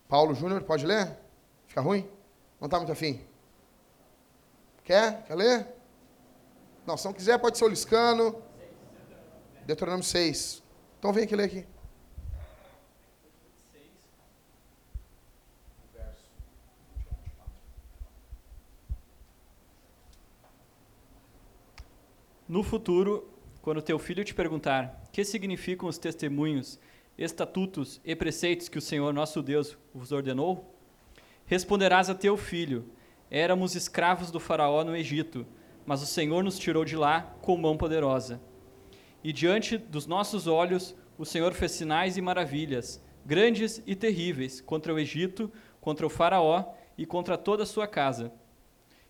[0.09, 1.17] Paulo Júnior, pode ler?
[1.67, 2.05] Fica ruim?
[2.59, 3.25] Não está muito afim?
[4.83, 5.23] Quer?
[5.23, 5.67] Quer ler?
[6.85, 8.48] Não, se não quiser, pode ser o Liscano.
[9.69, 10.63] Deuteronômio 6.
[10.97, 11.65] Então vem aqui ler aqui.
[22.47, 26.79] No futuro, quando teu filho te perguntar que significam os testemunhos,
[27.15, 30.73] estatutos e preceitos que o Senhor nosso Deus vos ordenou,
[31.45, 32.89] responderás a teu filho:
[33.29, 35.45] Éramos escravos do Faraó no Egito,
[35.85, 38.48] mas o Senhor nos tirou de lá com mão poderosa.
[39.23, 44.93] E diante dos nossos olhos, o Senhor fez sinais e maravilhas, grandes e terríveis, contra
[44.93, 45.51] o Egito,
[45.81, 48.31] contra o Faraó e contra toda a sua casa.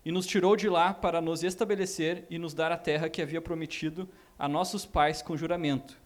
[0.03, 3.41] E nos tirou de lá para nos estabelecer e nos dar a terra que havia
[3.41, 5.99] prometido a nossos pais com juramento.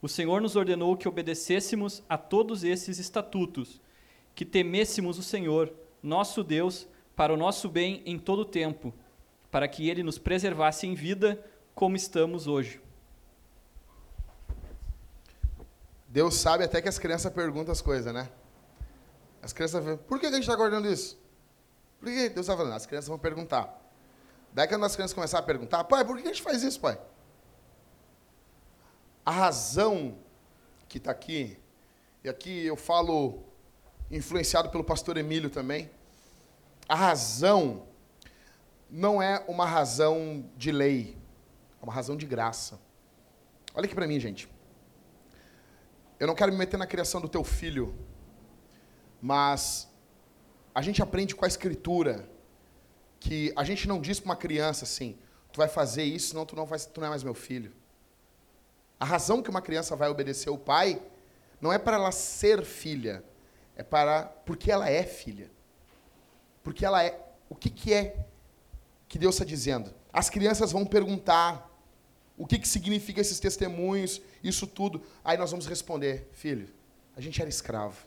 [0.00, 3.80] O Senhor nos ordenou que obedecêssemos a todos esses estatutos,
[4.34, 8.92] que temêssemos o Senhor, nosso Deus, para o nosso bem em todo o tempo,
[9.50, 11.42] para que ele nos preservasse em vida
[11.74, 12.83] como estamos hoje.
[16.14, 18.30] Deus sabe até que as crianças perguntam as coisas, né?
[19.42, 21.18] As crianças falam, por que a gente está guardando isso?
[21.98, 22.74] Por que Deus está falando?
[22.74, 23.82] As crianças vão perguntar.
[24.52, 27.00] Daí quando as crianças começarem a perguntar, pai, por que a gente faz isso, pai?
[29.26, 30.16] A razão
[30.88, 31.58] que está aqui,
[32.22, 33.42] e aqui eu falo
[34.08, 35.90] influenciado pelo pastor Emílio também,
[36.88, 37.88] a razão
[38.88, 41.18] não é uma razão de lei,
[41.82, 42.78] é uma razão de graça.
[43.74, 44.53] Olha aqui para mim, gente.
[46.24, 47.94] Eu não quero me meter na criação do teu filho,
[49.20, 49.86] mas
[50.74, 52.26] a gente aprende com a escritura
[53.20, 55.18] que a gente não diz para uma criança assim:
[55.52, 57.74] tu vai fazer isso, senão tu não, vai, tu não é mais meu filho.
[58.98, 61.02] A razão que uma criança vai obedecer o pai
[61.60, 63.22] não é para ela ser filha,
[63.76, 65.50] é para porque ela é filha.
[66.62, 67.22] Porque ela é.
[67.50, 68.24] O que, que é
[69.06, 69.92] que Deus está dizendo?
[70.10, 71.70] As crianças vão perguntar
[72.34, 75.02] o que, que significa esses testemunhos, isso tudo.
[75.24, 76.68] Aí nós vamos responder, filho,
[77.16, 78.06] a gente era escravo.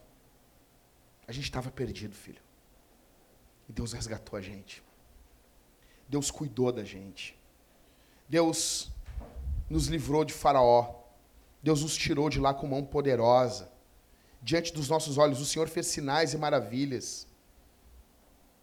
[1.28, 2.42] A gente estava perdido, filho.
[3.68, 4.84] E Deus resgatou a gente.
[6.08, 7.38] Deus cuidou da gente.
[8.30, 8.90] Deus
[9.70, 10.96] nos livrou de Faraó.
[11.62, 13.70] Deus nos tirou de lá com mão poderosa.
[14.42, 17.28] Diante dos nossos olhos, o Senhor fez sinais e maravilhas.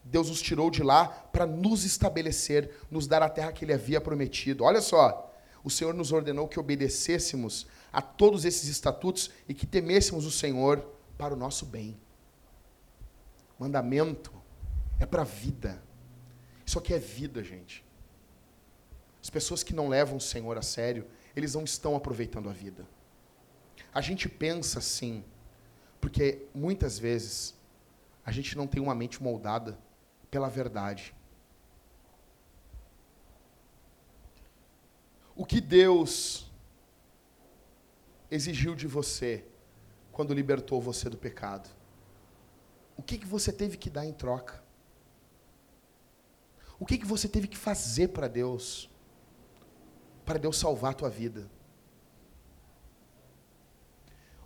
[0.03, 4.01] Deus nos tirou de lá para nos estabelecer, nos dar a terra que Ele havia
[4.01, 4.65] prometido.
[4.65, 5.34] Olha só,
[5.65, 10.87] o Senhor nos ordenou que obedecêssemos a todos esses estatutos e que temêssemos o Senhor
[11.17, 11.99] para o nosso bem.
[13.59, 14.33] Mandamento
[15.01, 15.83] é para a vida.
[16.67, 17.83] Isso aqui é vida, gente.
[19.23, 22.87] As pessoas que não levam o Senhor a sério, eles não estão aproveitando a vida.
[23.93, 25.25] A gente pensa assim,
[26.05, 27.55] Porque muitas vezes
[28.27, 29.79] a gente não tem uma mente moldada
[30.31, 31.15] pela verdade.
[35.37, 36.51] O que Deus
[38.31, 39.45] exigiu de você
[40.13, 41.69] quando libertou você do pecado?
[42.97, 44.63] O que, que você teve que dar em troca?
[46.79, 48.89] O que, que você teve que fazer para Deus?
[50.25, 51.51] Para Deus salvar a tua vida?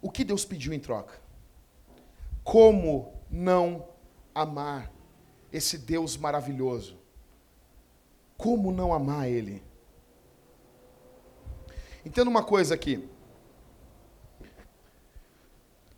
[0.00, 1.20] O que Deus pediu em troca?
[2.42, 3.88] Como não
[4.34, 4.90] amar
[5.52, 6.98] esse Deus maravilhoso?
[8.36, 9.67] Como não amar Ele?
[12.08, 13.06] Entenda uma coisa aqui.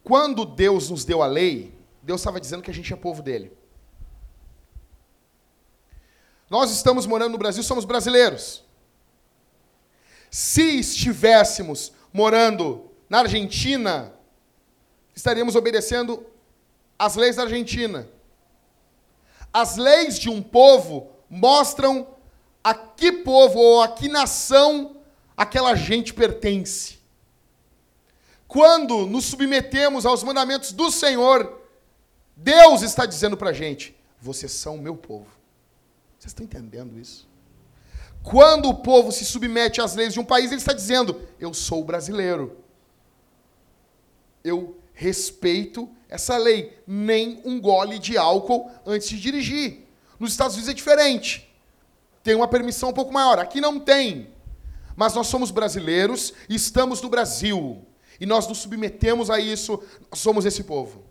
[0.02, 3.56] Quando Deus nos deu a lei, Deus estava dizendo que a gente é povo dele.
[6.50, 8.64] Nós estamos morando no Brasil, somos brasileiros.
[10.28, 14.12] Se estivéssemos morando na Argentina,
[15.14, 16.26] estaríamos obedecendo
[16.98, 18.08] as leis da Argentina.
[19.52, 22.04] As leis de um povo mostram
[22.64, 24.96] a que povo ou a que nação
[25.40, 26.98] aquela gente pertence.
[28.46, 31.62] Quando nos submetemos aos mandamentos do Senhor,
[32.37, 35.29] Deus está dizendo para a gente: vocês são o meu povo.
[36.18, 37.26] Vocês estão entendendo isso?
[38.22, 41.83] Quando o povo se submete às leis de um país, ele está dizendo: eu sou
[41.83, 42.59] brasileiro.
[44.44, 46.79] Eu respeito essa lei.
[46.87, 49.87] Nem um gole de álcool antes de dirigir.
[50.18, 51.50] Nos Estados Unidos é diferente.
[52.22, 53.38] Tem uma permissão um pouco maior.
[53.38, 54.29] Aqui não tem.
[55.00, 57.86] Mas nós somos brasileiros e estamos no Brasil.
[58.20, 59.82] E nós nos submetemos a isso,
[60.12, 61.02] somos esse povo.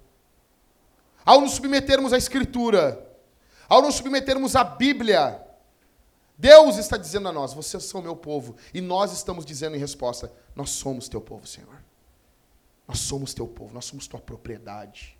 [1.25, 3.03] Ao nos submetermos à Escritura,
[3.67, 5.43] ao nos submetermos à Bíblia,
[6.37, 8.55] Deus está dizendo a nós: vocês são meu povo.
[8.71, 11.83] E nós estamos dizendo em resposta: nós somos teu povo, Senhor.
[12.87, 15.17] Nós somos teu povo, nós somos tua propriedade.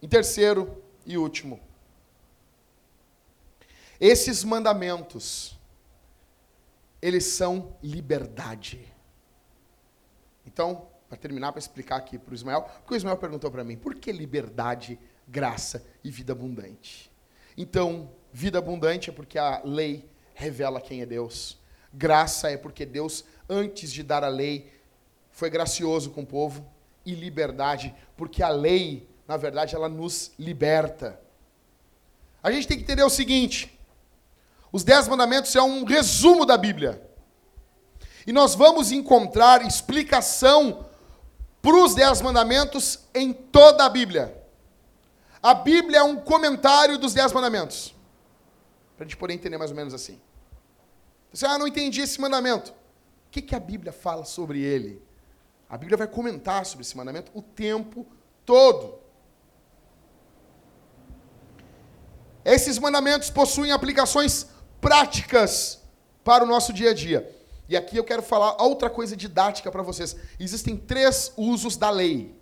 [0.00, 1.67] Em terceiro e último,
[4.00, 5.58] esses mandamentos,
[7.00, 8.86] eles são liberdade.
[10.46, 13.76] Então, para terminar, para explicar aqui para o Ismael, porque o Ismael perguntou para mim,
[13.76, 17.10] por que liberdade, graça e vida abundante?
[17.56, 21.58] Então, vida abundante é porque a lei revela quem é Deus.
[21.92, 24.70] Graça é porque Deus, antes de dar a lei,
[25.30, 26.64] foi gracioso com o povo.
[27.04, 31.18] E liberdade, porque a lei, na verdade, ela nos liberta.
[32.42, 33.77] A gente tem que entender o seguinte:
[34.72, 37.02] os Dez Mandamentos é um resumo da Bíblia.
[38.26, 40.86] E nós vamos encontrar explicação
[41.62, 44.36] para os Dez Mandamentos em toda a Bíblia.
[45.42, 47.94] A Bíblia é um comentário dos Dez Mandamentos.
[48.96, 50.20] Para a gente poder entender mais ou menos assim.
[51.32, 52.72] Você, ah, não entendi esse mandamento.
[52.72, 55.02] O que, que a Bíblia fala sobre ele?
[55.68, 58.06] A Bíblia vai comentar sobre esse mandamento o tempo
[58.44, 58.98] todo.
[62.44, 64.46] Esses mandamentos possuem aplicações
[64.80, 65.80] práticas
[66.24, 67.34] para o nosso dia a dia.
[67.68, 70.16] E aqui eu quero falar outra coisa didática para vocês.
[70.40, 72.34] Existem três usos da lei.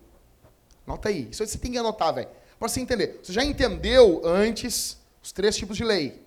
[0.86, 1.28] Anota aí.
[1.30, 2.28] Isso você tem que anotar, velho.
[2.58, 3.20] Para você entender.
[3.22, 6.22] Você já entendeu antes os três tipos de lei.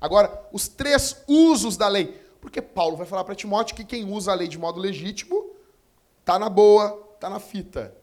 [0.00, 2.20] Agora, os três usos da lei.
[2.40, 5.50] Porque Paulo vai falar para Timóteo que quem usa a lei de modo legítimo
[6.24, 7.94] tá na boa, tá na fita.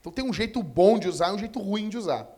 [0.00, 2.28] Então tem um jeito bom de usar e um jeito ruim de usar.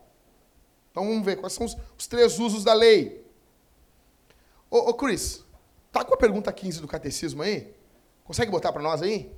[0.90, 3.25] Então vamos ver quais são os, os três usos da lei.
[4.70, 5.44] Ô, ô Chris,
[5.92, 7.74] tá com a pergunta 15 do catecismo aí?
[8.24, 9.32] Consegue botar para nós aí?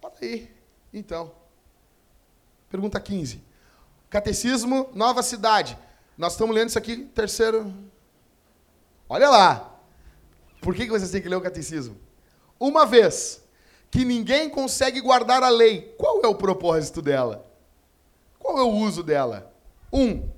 [0.00, 0.50] Bota aí.
[0.92, 1.32] Então.
[2.68, 3.42] Pergunta 15.
[4.10, 5.78] Catecismo, Nova Cidade.
[6.16, 7.72] Nós estamos lendo isso aqui, terceiro.
[9.08, 9.74] Olha lá.
[10.60, 11.96] Por que vocês têm que ler o catecismo?
[12.58, 13.42] Uma vez
[13.90, 17.46] que ninguém consegue guardar a lei, qual é o propósito dela?
[18.38, 19.52] Qual é o uso dela?
[19.92, 20.28] Um,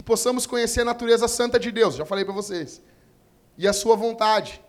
[0.00, 2.80] que possamos conhecer a natureza santa de Deus, já falei para vocês,
[3.58, 4.64] e a sua vontade.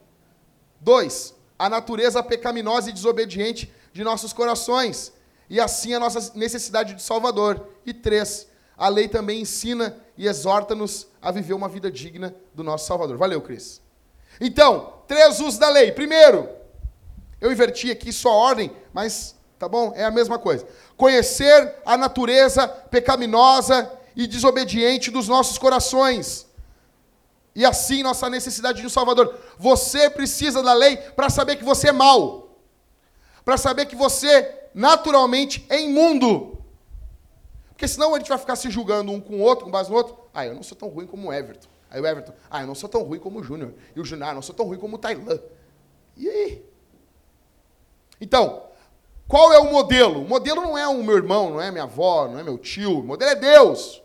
[0.77, 5.13] Dois, a natureza pecaminosa e desobediente de nossos corações,
[5.49, 7.65] e assim a nossa necessidade de Salvador.
[7.85, 8.45] E três,
[8.77, 13.15] a lei também ensina e exorta-nos a viver uma vida digna do nosso Salvador.
[13.15, 13.81] Valeu, Cris.
[14.39, 15.93] Então, três usos da lei.
[15.93, 16.49] Primeiro,
[17.39, 19.93] eu inverti aqui só ordem, mas tá bom?
[19.95, 20.67] É a mesma coisa.
[20.97, 26.47] Conhecer a natureza pecaminosa e desobediente dos nossos corações.
[27.53, 29.37] E assim nossa necessidade de um Salvador.
[29.57, 32.57] Você precisa da lei para saber que você é mau.
[33.43, 36.57] Para saber que você naturalmente é imundo.
[37.69, 39.95] Porque senão a gente vai ficar se julgando um com o outro, com base no
[39.95, 40.17] outro.
[40.33, 41.67] Ah, eu não sou tão ruim como o Everton.
[41.89, 43.73] Aí o Everton, ah, eu não sou tão ruim como o Júnior.
[43.95, 45.39] E o Júnior, ah, eu não sou tão ruim como o Tailan.
[46.15, 46.65] E aí?
[48.21, 48.63] Então,
[49.31, 50.23] qual é o modelo?
[50.23, 52.99] O modelo não é o meu irmão, não é minha avó, não é meu tio.
[52.99, 54.03] O modelo é Deus.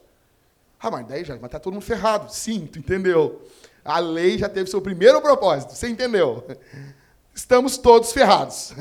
[0.78, 2.32] Ah, mas daí já vai estar todo mundo ferrado.
[2.32, 3.42] Sim, tu entendeu?
[3.84, 5.74] A lei já teve seu primeiro propósito.
[5.74, 6.46] Você entendeu?
[7.34, 8.72] Estamos todos ferrados.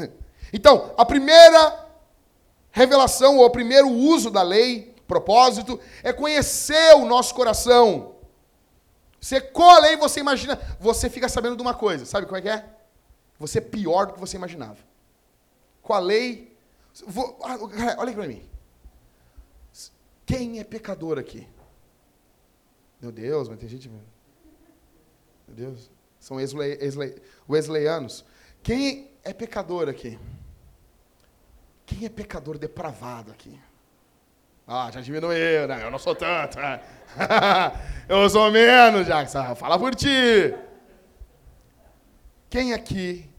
[0.53, 1.87] Então, a primeira
[2.71, 8.13] revelação, ou o primeiro uso da lei, propósito, é conhecer o nosso coração.
[9.19, 12.49] Você a lei, você imagina, você fica sabendo de uma coisa, sabe qual é que
[12.49, 12.63] é?
[13.39, 14.77] Você é pior do que você imaginava.
[15.85, 16.57] Com a lei,
[17.05, 17.59] vou, ah,
[17.99, 18.43] olha aqui para mim.
[20.25, 21.47] Quem é pecador aqui?
[22.99, 23.87] Meu Deus, mas tem gente.
[23.87, 24.01] Meu
[25.47, 25.91] Deus.
[26.19, 26.37] São
[27.47, 28.25] wesleyanos.
[28.63, 30.17] Quem é pecador aqui?
[31.85, 33.61] Quem é pecador depravado aqui?
[34.65, 35.83] Ah, já diminuiu, né?
[35.83, 36.57] Eu não sou tanto.
[36.57, 36.81] Né?
[38.09, 39.53] eu sou menos, Jackson.
[39.53, 40.51] Fala por ti.
[42.49, 43.29] Quem aqui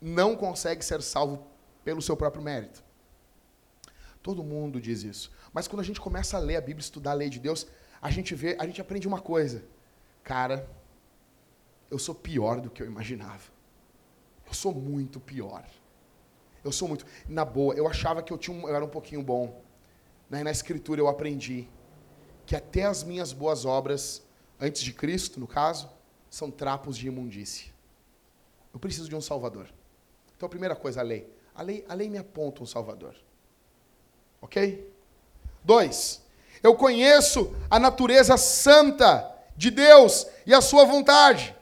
[0.00, 1.52] não consegue ser salvo
[1.84, 2.82] pelo seu próprio mérito?
[4.22, 5.30] Todo mundo diz isso.
[5.52, 7.66] Mas quando a gente começa a ler a Bíblia, estudar a lei de Deus,
[8.00, 9.64] a gente vê, a gente aprende uma coisa.
[10.22, 10.68] Cara,
[11.90, 13.52] eu sou pior do que eu imaginava.
[14.46, 15.64] Eu sou muito pior.
[16.64, 17.04] Eu sou muito.
[17.28, 19.62] Na boa, eu achava que eu, tinha um, eu era um pouquinho bom.
[20.30, 21.68] Na, na Escritura eu aprendi
[22.46, 24.22] que até as minhas boas obras,
[24.58, 25.90] antes de Cristo, no caso,
[26.30, 27.72] são trapos de imundície.
[28.72, 29.68] Eu preciso de um Salvador.
[30.36, 31.32] Então, a primeira coisa, a lei.
[31.54, 33.14] A lei, a lei me aponta um Salvador.
[34.42, 34.92] Ok?
[35.62, 36.20] Dois,
[36.62, 41.54] eu conheço a natureza santa de Deus e a sua vontade.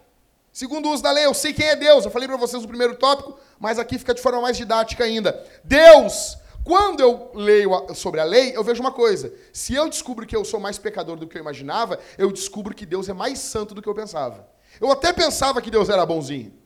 [0.53, 2.05] Segundo o uso da lei, eu sei quem é Deus.
[2.05, 5.47] Eu falei para vocês no primeiro tópico, mas aqui fica de forma mais didática ainda.
[5.65, 9.33] Deus, quando eu leio sobre a lei, eu vejo uma coisa.
[9.53, 12.87] Se eu descubro que eu sou mais pecador do que eu imaginava, eu descubro que
[12.87, 14.49] Deus é mais santo do que eu pensava.
[14.81, 16.62] Eu até pensava que Deus era bonzinho.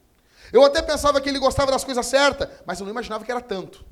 [0.52, 3.40] Eu até pensava que ele gostava das coisas certas, mas eu não imaginava que era
[3.40, 3.84] tanto.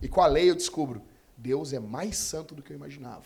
[0.00, 1.02] E com a lei eu descubro,
[1.36, 3.24] Deus é mais santo do que eu imaginava.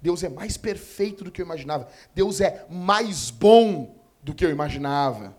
[0.00, 1.88] Deus é mais perfeito do que eu imaginava.
[2.14, 5.34] Deus é mais bom do que eu imaginava.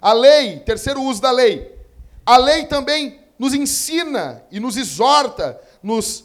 [0.00, 1.78] A lei, terceiro uso da lei.
[2.24, 6.24] A lei também nos ensina e nos exorta, nos,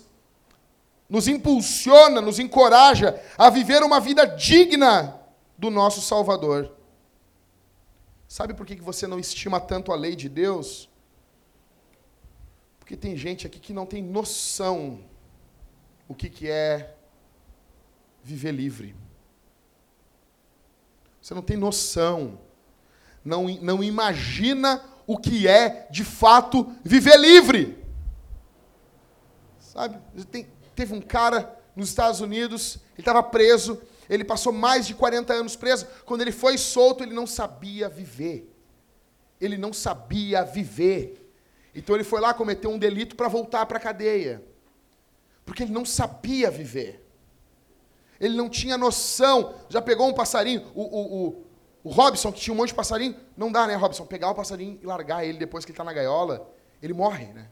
[1.10, 5.20] nos impulsiona, nos encoraja a viver uma vida digna
[5.58, 6.72] do nosso Salvador.
[8.36, 10.90] Sabe por que você não estima tanto a lei de Deus?
[12.78, 15.00] Porque tem gente aqui que não tem noção
[16.06, 16.98] o que, que é
[18.22, 18.94] viver livre.
[21.22, 22.38] Você não tem noção.
[23.24, 27.82] Não, não imagina o que é, de fato, viver livre.
[29.60, 29.98] Sabe?
[30.30, 35.34] Tem, teve um cara nos Estados Unidos, ele estava preso, ele passou mais de 40
[35.34, 35.88] anos preso.
[36.06, 38.52] Quando ele foi solto, ele não sabia viver.
[39.40, 41.32] Ele não sabia viver.
[41.74, 44.44] Então ele foi lá cometer um delito para voltar para a cadeia.
[45.46, 47.06] Porque ele não sabia viver.
[48.20, 49.56] Ele não tinha noção.
[49.70, 50.72] Já pegou um passarinho?
[50.74, 51.46] O, o, o,
[51.84, 54.06] o Robson, que tinha um monte de passarinho, não dá, né, Robson?
[54.06, 56.50] Pegar o passarinho e largar ele depois que ele está na gaiola,
[56.82, 57.50] ele morre, né?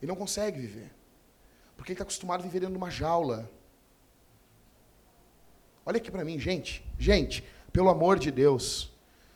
[0.00, 0.90] Ele não consegue viver.
[1.76, 3.50] Porque ele está acostumado a viver dentro de uma jaula.
[5.84, 6.84] Olha aqui para mim, gente.
[6.98, 8.92] Gente, pelo amor de Deus.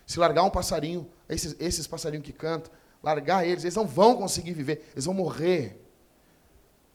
[0.07, 2.73] Se largar um passarinho, esses, esses passarinhos que cantam,
[3.03, 5.81] largar eles, eles não vão conseguir viver, eles vão morrer.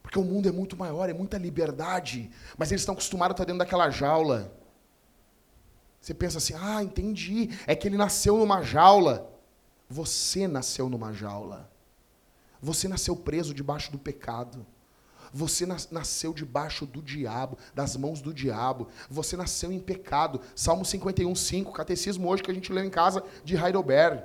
[0.02, 2.32] Porque o mundo é muito maior, é muita liberdade.
[2.58, 4.52] Mas eles estão acostumados a estar dentro daquela jaula.
[6.02, 7.50] Você pensa assim, ah, entendi.
[7.68, 9.32] É que ele nasceu numa jaula.
[9.90, 11.70] Você nasceu numa jaula.
[12.62, 14.66] Você nasceu preso debaixo do pecado.
[15.34, 18.88] Você nasceu debaixo do diabo, das mãos do diabo.
[19.10, 20.42] Você nasceu em pecado.
[20.56, 24.24] Salmo 51, 5, catecismo hoje que a gente leu em casa de Heidelberg.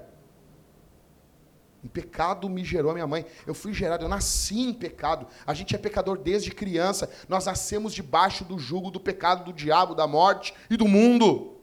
[1.84, 3.26] Em pecado me gerou a minha mãe.
[3.46, 5.26] Eu fui gerado, eu nasci em pecado.
[5.46, 7.10] A gente é pecador desde criança.
[7.28, 11.58] Nós nascemos debaixo do jugo do pecado, do diabo, da morte e do mundo.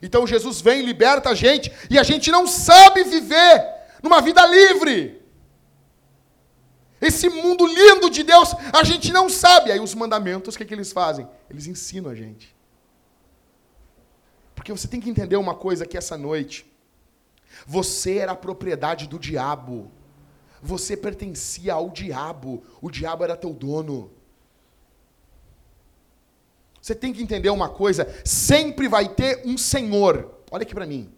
[0.00, 3.66] Então Jesus vem, liberta a gente e a gente não sabe viver
[4.02, 5.19] numa vida livre.
[7.00, 9.72] Esse mundo lindo de Deus, a gente não sabe.
[9.72, 11.26] Aí os mandamentos, o que, que eles fazem?
[11.48, 12.54] Eles ensinam a gente.
[14.54, 16.70] Porque você tem que entender uma coisa aqui essa noite.
[17.66, 19.90] Você era propriedade do diabo.
[20.62, 22.62] Você pertencia ao diabo.
[22.82, 24.10] O diabo era teu dono.
[26.80, 30.30] Você tem que entender uma coisa: sempre vai ter um senhor.
[30.50, 31.10] Olha aqui para mim.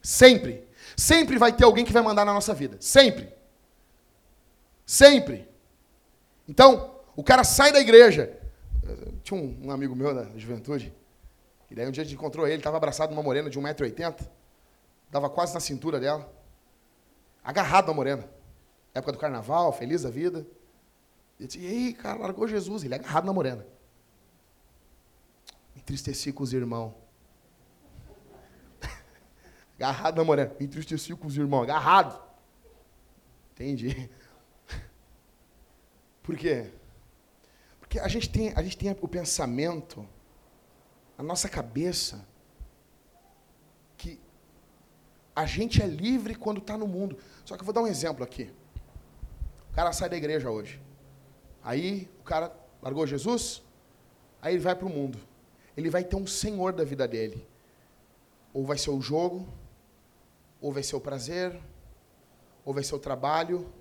[0.00, 0.64] Sempre.
[0.96, 2.76] Sempre vai ter alguém que vai mandar na nossa vida.
[2.78, 3.35] Sempre.
[4.86, 5.48] Sempre.
[6.48, 8.38] Então, o cara sai da igreja.
[9.24, 10.94] Tinha um, um amigo meu da juventude.
[11.68, 14.28] E daí um dia a gente encontrou ele, estava abraçado numa morena de 1,80m.
[15.10, 16.32] dava quase na cintura dela,
[17.42, 18.30] agarrado na morena.
[18.94, 20.46] Época do carnaval, feliz da vida.
[21.40, 23.66] E disse, e aí, cara, largou Jesus, ele é agarrado na morena.
[25.76, 26.94] Entristeci com os irmãos.
[29.76, 30.54] agarrado na morena.
[30.60, 32.24] Entristeci com os irmãos, agarrado.
[33.52, 34.08] Entendi.
[36.26, 36.66] Por quê?
[37.78, 40.04] Porque a gente tem, a gente tem o pensamento,
[41.16, 42.26] a nossa cabeça,
[43.96, 44.20] que
[45.36, 47.16] a gente é livre quando está no mundo.
[47.44, 48.50] Só que eu vou dar um exemplo aqui.
[49.70, 50.82] O cara sai da igreja hoje.
[51.62, 52.52] Aí o cara
[52.82, 53.62] largou Jesus,
[54.42, 55.20] aí ele vai para o mundo.
[55.76, 57.46] Ele vai ter um senhor da vida dele.
[58.52, 59.46] Ou vai ser o jogo,
[60.60, 61.56] ou vai ser o prazer,
[62.64, 63.72] ou vai ser o trabalho,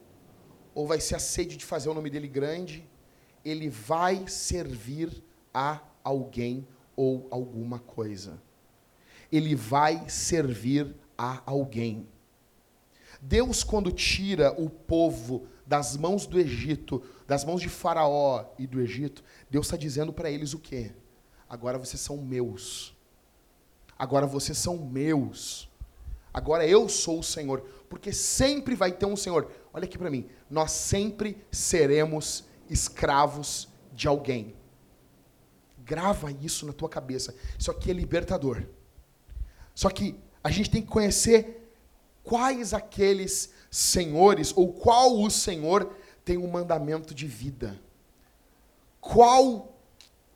[0.76, 2.88] ou vai ser a sede de fazer o nome dele grande.
[3.44, 5.24] Ele vai servir
[5.54, 8.40] a alguém ou alguma coisa.
[9.32, 12.08] Ele vai servir a alguém.
[13.22, 18.82] Deus, quando tira o povo das mãos do Egito, das mãos de Faraó e do
[18.82, 20.92] Egito, Deus está dizendo para eles o quê?
[21.50, 22.96] Agora vocês são meus.
[23.98, 25.70] Agora vocês são meus.
[26.34, 27.62] Agora eu sou o Senhor.
[27.90, 29.50] Porque sempre vai ter um Senhor.
[29.76, 30.26] Olha aqui para mim.
[30.50, 34.56] Nós sempre seremos escravos de alguém.
[35.84, 37.36] Grava isso na tua cabeça.
[37.60, 38.64] Isso aqui é libertador.
[39.74, 41.70] Só que a gente tem que conhecer
[42.24, 47.78] quais aqueles senhores, ou qual o Senhor tem um mandamento de vida.
[49.02, 49.78] Qual,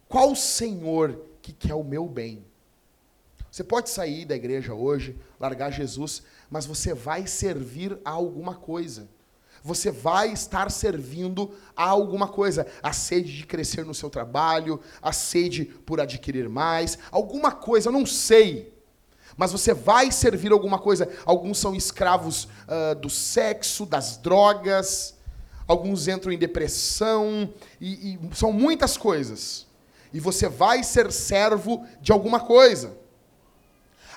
[0.09, 2.45] qual Senhor que quer o meu bem?
[3.49, 9.07] Você pode sair da igreja hoje, largar Jesus, mas você vai servir a alguma coisa.
[9.63, 12.65] Você vai estar servindo a alguma coisa.
[12.81, 17.93] A sede de crescer no seu trabalho, a sede por adquirir mais, alguma coisa, eu
[17.93, 18.73] não sei.
[19.35, 21.09] Mas você vai servir alguma coisa.
[21.25, 25.15] Alguns são escravos uh, do sexo, das drogas,
[25.67, 29.65] alguns entram em depressão, e, e são muitas coisas.
[30.11, 32.98] E você vai ser servo de alguma coisa.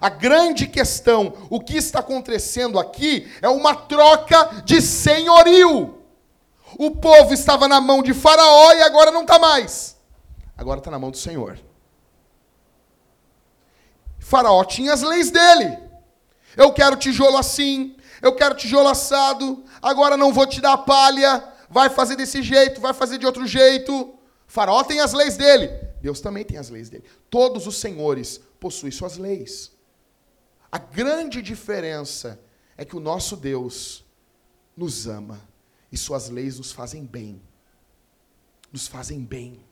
[0.02, 5.96] A grande questão, o que está acontecendo aqui, é uma troca de senhorio.
[6.76, 9.96] O povo estava na mão de Faraó e agora não está mais.
[10.58, 11.56] Agora está na mão do Senhor.
[14.18, 15.78] Faraó tinha as leis dele.
[16.56, 21.88] Eu quero tijolo assim, eu quero tijolo assado, agora não vou te dar palha, vai
[21.88, 24.14] fazer desse jeito, vai fazer de outro jeito.
[24.48, 25.68] Faraó tem as leis dele,
[26.00, 27.04] Deus também tem as leis dele.
[27.30, 29.70] Todos os senhores possuem suas leis.
[30.72, 32.40] A grande diferença
[32.78, 34.06] é que o nosso Deus
[34.74, 35.38] nos ama
[35.92, 37.42] e suas leis nos fazem bem.
[38.72, 39.62] Nos fazem bem.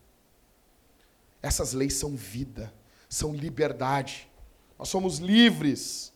[1.43, 2.71] Essas leis são vida,
[3.09, 4.31] são liberdade.
[4.79, 6.13] Nós somos livres.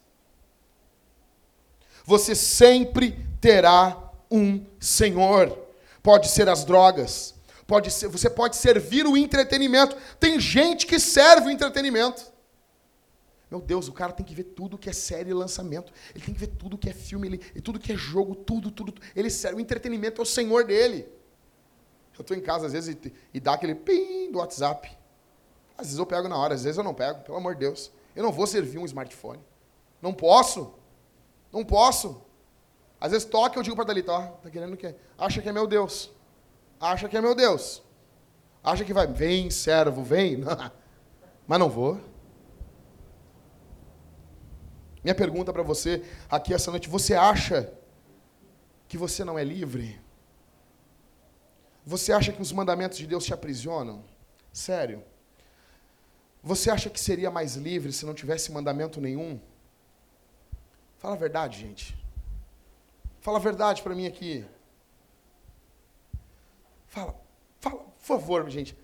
[2.05, 5.59] Você sempre terá um Senhor.
[6.03, 7.35] Pode ser as drogas,
[7.67, 9.97] pode ser, você pode servir o entretenimento.
[10.21, 12.34] Tem gente que serve o entretenimento.
[13.55, 15.93] Meu Deus, o cara tem que ver tudo que é série e lançamento.
[16.13, 18.93] Ele tem que ver tudo que é filme, ele, tudo que é jogo, tudo, tudo.
[19.15, 19.59] Ele serve.
[19.59, 21.07] O entretenimento é o senhor dele.
[22.19, 24.91] Eu estou em casa, às vezes, e, e dá aquele pim do WhatsApp.
[25.79, 27.93] Às vezes eu pego na hora, às vezes eu não pego, pelo amor de Deus.
[28.17, 29.41] Eu não vou servir um smartphone.
[30.03, 30.75] Não posso.
[31.53, 32.21] Não posso.
[33.01, 34.97] Às vezes toca, eu digo para Dalita, ó, tá querendo o quê?
[35.17, 36.11] Acha que é meu Deus.
[36.81, 37.85] Acha que é meu Deus.
[38.65, 40.39] Acha que vai, vem, servo, vem.
[41.47, 42.14] Mas não vou.
[45.05, 47.71] Minha pergunta para você aqui essa noite: você acha
[48.89, 50.01] que você não é livre?
[51.85, 54.03] Você acha que os mandamentos de Deus te aprisionam?
[54.51, 55.05] Sério?
[56.43, 59.39] Você acha que seria mais livre se não tivesse mandamento nenhum?
[60.97, 61.95] Fala a verdade, gente.
[63.21, 64.47] Fala a verdade para mim aqui.
[66.87, 67.15] Fala,
[67.61, 68.77] fala, por favor, gente.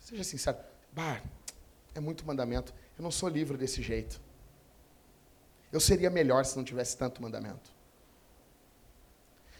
[0.00, 0.58] Seja sincero.
[0.92, 1.22] Bah,
[1.94, 2.74] é muito mandamento.
[2.98, 4.20] Eu não sou livre desse jeito.
[5.72, 7.74] Eu seria melhor se não tivesse tanto mandamento.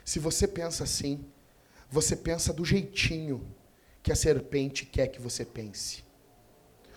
[0.04, 1.24] Se você pensa assim,
[1.90, 3.46] você pensa do jeitinho
[4.02, 6.04] que a serpente quer que você pense.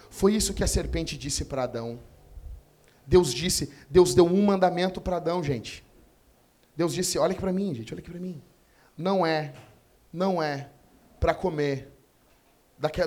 [0.10, 1.99] Foi isso que a serpente disse para Adão.
[3.05, 5.84] Deus disse, Deus deu um mandamento para Adão, gente.
[6.76, 8.41] Deus disse: olha aqui para mim, gente, olha aqui para mim.
[8.95, 9.53] Não é,
[10.14, 10.70] não é
[11.20, 11.91] para comer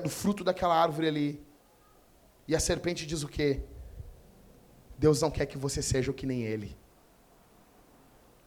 [0.03, 1.43] do fruto daquela árvore ali.
[2.47, 3.63] E a serpente diz o quê?
[5.03, 6.77] Deus não quer que você seja que nem Ele.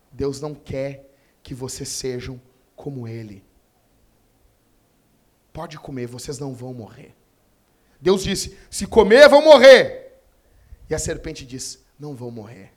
[0.10, 2.42] Deus não quer que vocês sejam
[2.78, 3.44] como Ele.
[5.52, 7.14] Pode comer, vocês não vão morrer.
[8.00, 10.18] Deus disse: se comer, vão morrer.
[10.90, 12.72] E a serpente disse: não vão morrer.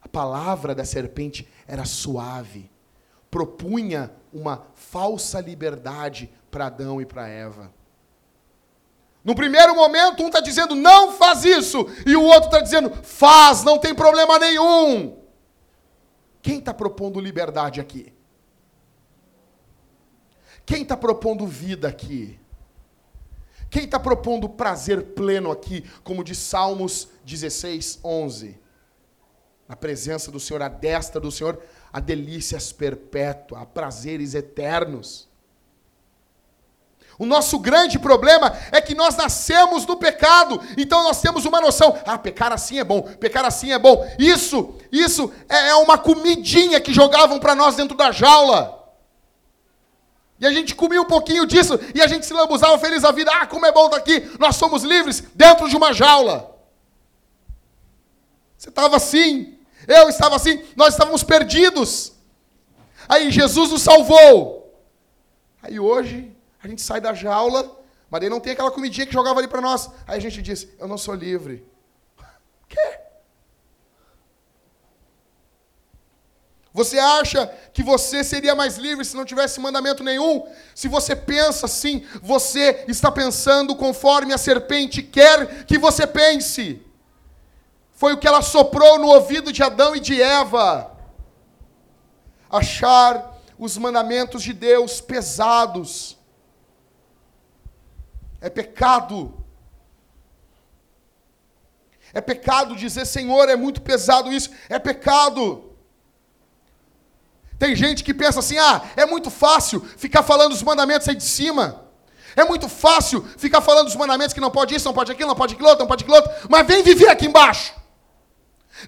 [0.00, 2.70] A palavra da serpente era suave,
[3.28, 7.74] propunha uma falsa liberdade para Adão e para Eva.
[9.22, 13.62] No primeiro momento, um está dizendo, não faz isso, e o outro está dizendo, faz,
[13.62, 15.18] não tem problema nenhum.
[16.40, 18.12] Quem está propondo liberdade aqui?
[20.64, 22.40] Quem está propondo vida aqui?
[23.70, 28.58] Quem está propondo prazer pleno aqui, como diz Salmos 16, 11?
[29.68, 31.62] Na presença do Senhor, a destra do Senhor,
[31.92, 35.29] há delícias perpétuas, há prazeres eternos.
[37.20, 41.94] O nosso grande problema é que nós nascemos no pecado, então nós temos uma noção:
[42.06, 44.10] ah, pecar assim é bom, pecar assim é bom.
[44.18, 48.90] Isso, isso é, é uma comidinha que jogavam para nós dentro da jaula.
[50.40, 53.30] E a gente comia um pouquinho disso e a gente se lambuzava feliz a vida.
[53.34, 56.58] Ah, como é bom estar aqui, nós somos livres dentro de uma jaula.
[58.56, 62.14] Você estava assim, eu estava assim, nós estávamos perdidos.
[63.06, 64.74] Aí Jesus nos salvou.
[65.62, 67.78] Aí hoje a gente sai da jaula,
[68.10, 69.88] mas aí não tem aquela comidinha que jogava ali para nós.
[70.06, 71.66] Aí a gente diz: Eu não sou livre.
[72.68, 73.00] Quê?
[76.72, 80.46] Você acha que você seria mais livre se não tivesse mandamento nenhum?
[80.74, 86.80] Se você pensa assim, você está pensando conforme a serpente quer que você pense.
[87.92, 90.96] Foi o que ela soprou no ouvido de Adão e de Eva.
[92.48, 96.19] Achar os mandamentos de Deus pesados.
[98.40, 99.44] É pecado.
[102.12, 104.50] É pecado dizer, Senhor, é muito pesado isso.
[104.68, 105.70] É pecado.
[107.58, 111.24] Tem gente que pensa assim: ah, é muito fácil ficar falando os mandamentos aí de
[111.24, 111.86] cima.
[112.34, 115.36] É muito fácil ficar falando os mandamentos que não pode isso, não pode aquilo, não
[115.36, 116.32] pode aquilo não pode aquilo outro.
[116.48, 117.74] Mas vem viver aqui embaixo.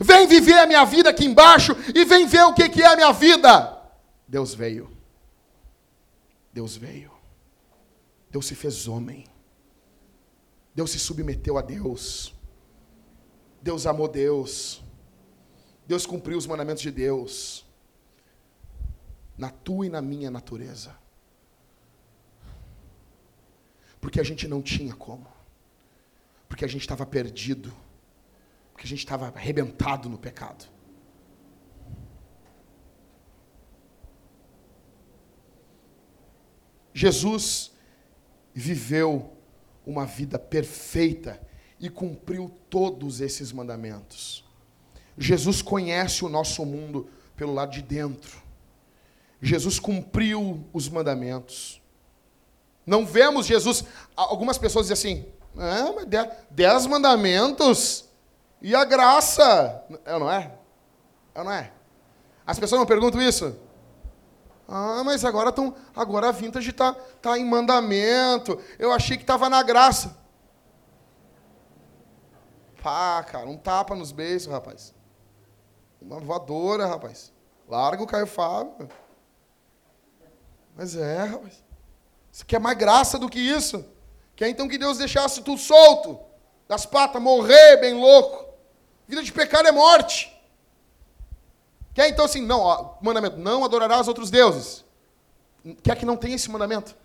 [0.01, 2.97] Vem viver a minha vida aqui embaixo e vem ver o que, que é a
[2.97, 3.79] minha vida.
[4.27, 4.91] Deus veio.
[6.53, 7.11] Deus veio.
[8.31, 9.27] Deus se fez homem.
[10.75, 12.35] Deus se submeteu a Deus.
[13.61, 14.83] Deus amou Deus.
[15.87, 17.67] Deus cumpriu os mandamentos de Deus
[19.37, 20.97] na tua e na minha natureza.
[24.01, 25.27] Porque a gente não tinha como.
[26.49, 27.73] Porque a gente estava perdido.
[28.73, 30.67] Porque a gente estava arrebentado no pecado.
[36.93, 37.73] Jesus
[38.55, 39.32] viveu
[39.87, 41.41] uma vida perfeita
[41.81, 44.45] e cumpriu todos esses mandamentos.
[45.19, 48.41] Jesus conhece o nosso mundo pelo lado de dentro.
[49.41, 51.83] Jesus cumpriu os mandamentos.
[52.87, 53.85] Não vemos Jesus.
[54.17, 56.07] Algumas pessoas dizem assim: ah, mas
[56.51, 58.05] dez mandamentos
[58.61, 59.85] e a graça.
[60.05, 60.53] É, não é?
[61.35, 61.73] É, não é?
[62.47, 63.57] As pessoas não perguntam isso?
[64.75, 68.59] Ah, mas agora, tão, agora a vintage está tá em mandamento.
[68.79, 70.17] Eu achei que estava na graça.
[72.83, 74.95] Pá, cara, um tapa nos beijos, rapaz.
[76.01, 77.31] Uma voadora, rapaz.
[77.69, 78.89] Larga o Caio Fábio.
[80.75, 81.63] Mas é, rapaz.
[82.31, 83.85] Você quer mais graça do que isso?
[84.35, 86.19] Quer então que Deus deixasse tudo solto,
[86.67, 88.47] das patas, morrer bem louco?
[89.07, 90.33] Vida de pecado é morte.
[91.95, 94.85] Quer então assim, não, ó, mandamento, não adorarás outros deuses.
[95.83, 96.97] Quer que não tenha esse mandamento?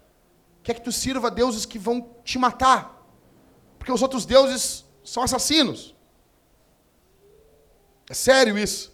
[0.63, 3.05] Quer que tu sirva a deuses que vão te matar?
[3.77, 5.95] Porque os outros deuses são assassinos.
[8.09, 8.93] É sério isso.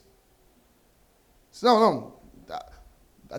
[1.61, 2.13] Não, não.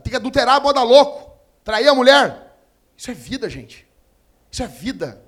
[0.01, 1.37] Tem que adulterar a moda louco.
[1.63, 2.57] Trair a mulher.
[2.97, 3.87] Isso é vida, gente.
[4.51, 5.23] Isso é vida.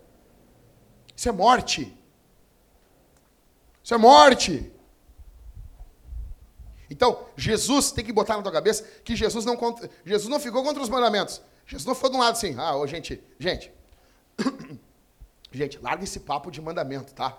[1.14, 1.96] Isso é morte.
[3.82, 4.72] Isso é morte.
[6.90, 9.58] Então, Jesus tem que botar na tua cabeça que Jesus não,
[10.04, 11.42] Jesus não ficou contra os mandamentos.
[11.66, 13.72] Jesus não foi de um lado assim, ah, ô, gente, gente,
[15.50, 17.36] gente, larga esse papo de mandamento, tá?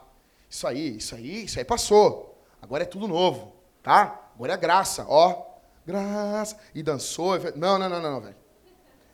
[0.49, 2.37] Isso aí, isso aí, isso aí passou.
[2.61, 4.31] Agora é tudo novo, tá?
[4.35, 5.47] Agora é graça, ó
[5.87, 7.39] graça, e dançou.
[7.55, 8.35] Não, não, não, não, velho.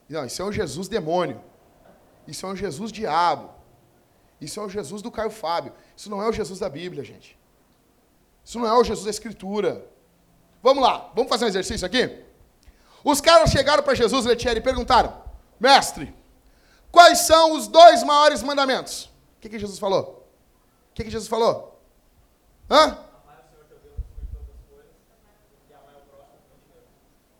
[0.09, 1.39] Não, isso é um Jesus demônio.
[2.27, 3.51] Isso é um Jesus diabo.
[4.41, 5.71] Isso é o Jesus do Caio Fábio.
[5.95, 7.39] Isso não é o Jesus da Bíblia, gente.
[8.43, 9.88] Isso não é o Jesus da Escritura.
[10.64, 12.24] Vamos lá, vamos fazer um exercício aqui?
[13.03, 15.14] Os caras chegaram para Jesus, Letieri, e perguntaram:
[15.59, 16.16] Mestre,
[16.89, 19.11] quais são os dois maiores mandamentos?
[19.38, 20.26] O que, que Jesus falou?
[20.89, 21.82] O que, que Jesus falou?
[22.72, 22.97] Hã?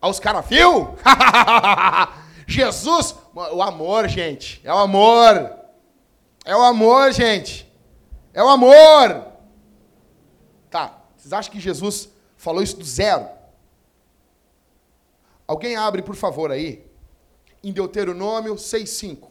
[0.02, 0.98] Aí os caras, viu?
[2.46, 5.50] Jesus, o amor, gente, é o amor.
[6.44, 7.72] É o amor, gente.
[8.34, 9.28] É o amor.
[10.70, 12.13] Tá, vocês acham que Jesus
[12.44, 13.26] falou isso do zero.
[15.48, 16.86] Alguém abre, por favor, aí,
[17.64, 19.30] em Deuteronômio 6,5.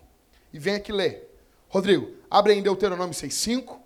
[0.50, 1.30] E vem aqui ler.
[1.68, 3.78] Rodrigo, abre em Deuteronômio 6,5.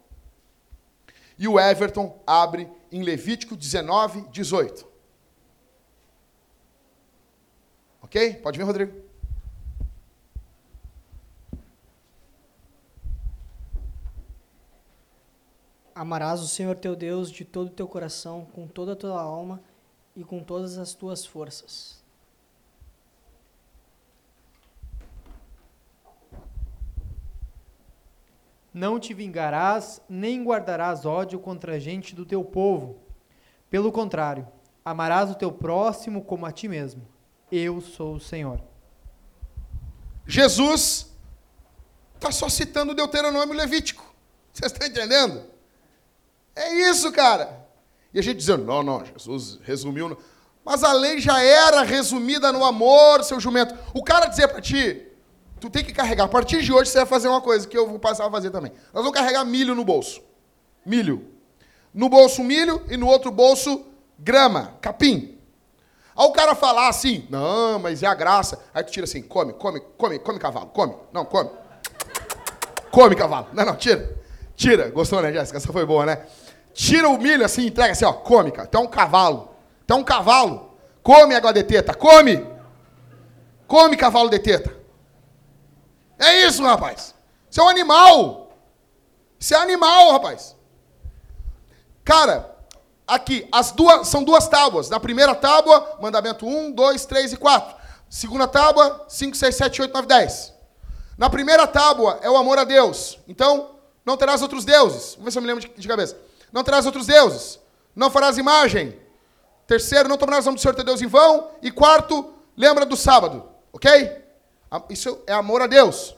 [1.37, 4.87] E o Everton abre em Levítico 19, 18.
[8.03, 8.35] Ok?
[8.35, 9.06] Pode vir, Rodrigo.
[15.97, 19.63] Amarás o Senhor teu Deus de todo o teu coração, com toda a tua alma
[20.15, 22.05] e com todas as tuas forças.
[28.75, 32.99] Não te vingarás, nem guardarás ódio contra a gente do teu povo.
[33.71, 34.47] Pelo contrário,
[34.85, 37.09] amarás o teu próximo como a ti mesmo.
[37.51, 38.61] Eu sou o Senhor.
[40.27, 41.11] Jesus
[42.17, 44.15] está só citando Deuteronômio Levítico.
[44.53, 45.56] Vocês estão entendendo?
[46.57, 47.67] É isso, cara.
[48.15, 50.09] E a gente dizendo, não, não, Jesus resumiu.
[50.09, 50.19] No...
[50.65, 53.75] Mas a lei já era resumida no amor, seu jumento.
[53.93, 55.07] O cara dizer para ti,
[55.61, 56.25] tu tem que carregar.
[56.25, 58.51] A partir de hoje você vai fazer uma coisa que eu vou passar a fazer
[58.51, 58.73] também.
[58.95, 60.23] Nós vamos carregar milho no bolso.
[60.85, 61.27] Milho.
[61.93, 63.85] No bolso milho e no outro bolso
[64.19, 65.39] grama, capim.
[66.17, 68.59] Aí o cara falar assim, não, mas é a graça.
[68.73, 70.95] Aí tu tira assim, come, come, come, come cavalo, come.
[71.13, 71.51] Não, come.
[72.91, 73.49] Come cavalo.
[73.53, 74.17] Não, não, tira.
[74.57, 74.89] Tira.
[74.89, 75.59] Gostou, né, Jéssica?
[75.59, 76.25] Essa foi boa, né?
[76.77, 78.69] Tira o milho assim, entrega assim, ó, come, cara.
[78.69, 79.49] Tu é um cavalo.
[79.87, 80.77] Tu é um cavalo.
[81.03, 82.47] Come água de teta, come.
[83.67, 84.77] Come cavalo de teta.
[86.19, 87.15] É isso, rapaz.
[87.51, 88.53] Isso é um animal.
[89.41, 90.55] Isso é animal, rapaz.
[92.05, 92.55] Cara,
[93.07, 94.91] aqui, as duas são duas tábuas.
[94.91, 97.75] Na primeira tábua, mandamento 1, 2, 3 e 4.
[98.11, 100.53] Segunda tábua, 5, 6, 7, 8, 9, 10.
[101.17, 103.19] Na primeira tábua é o amor a Deus.
[103.27, 105.15] Então, não terás outros deuses.
[105.15, 106.26] Vamos ver se eu me lembro de, de cabeça.
[106.57, 107.61] Não terás outros deuses.
[107.95, 108.99] Não farás imagem.
[109.67, 111.51] Terceiro, não tomarás o nome do Senhor teu Deus em vão.
[111.61, 113.47] E quarto, lembra do sábado.
[113.71, 114.25] Ok?
[114.89, 116.17] Isso é amor a Deus.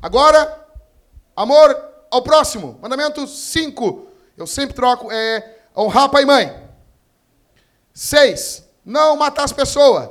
[0.00, 0.64] Agora,
[1.34, 1.76] amor
[2.08, 2.78] ao próximo.
[2.80, 4.06] Mandamento 5.
[4.36, 5.10] Eu sempre troco.
[5.10, 6.70] É honrar pai e mãe.
[7.92, 8.64] 6.
[8.84, 10.08] Não matar as pessoas.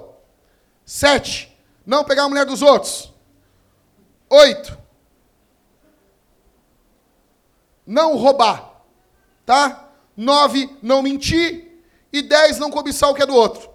[0.86, 1.58] 7.
[1.86, 3.14] Não pegar a mulher dos outros.
[4.30, 4.78] 8.
[7.88, 8.69] Não roubar.
[9.50, 9.90] Tá?
[10.16, 10.78] 9.
[10.80, 11.82] Não mentir.
[12.14, 12.60] E 10.
[12.60, 13.68] Não cobiçar o que é do outro.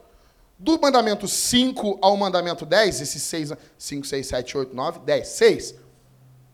[0.56, 5.74] Do mandamento 5 ao mandamento 10, esses 6, 5, 6, 7, 8, 9, 10, 6,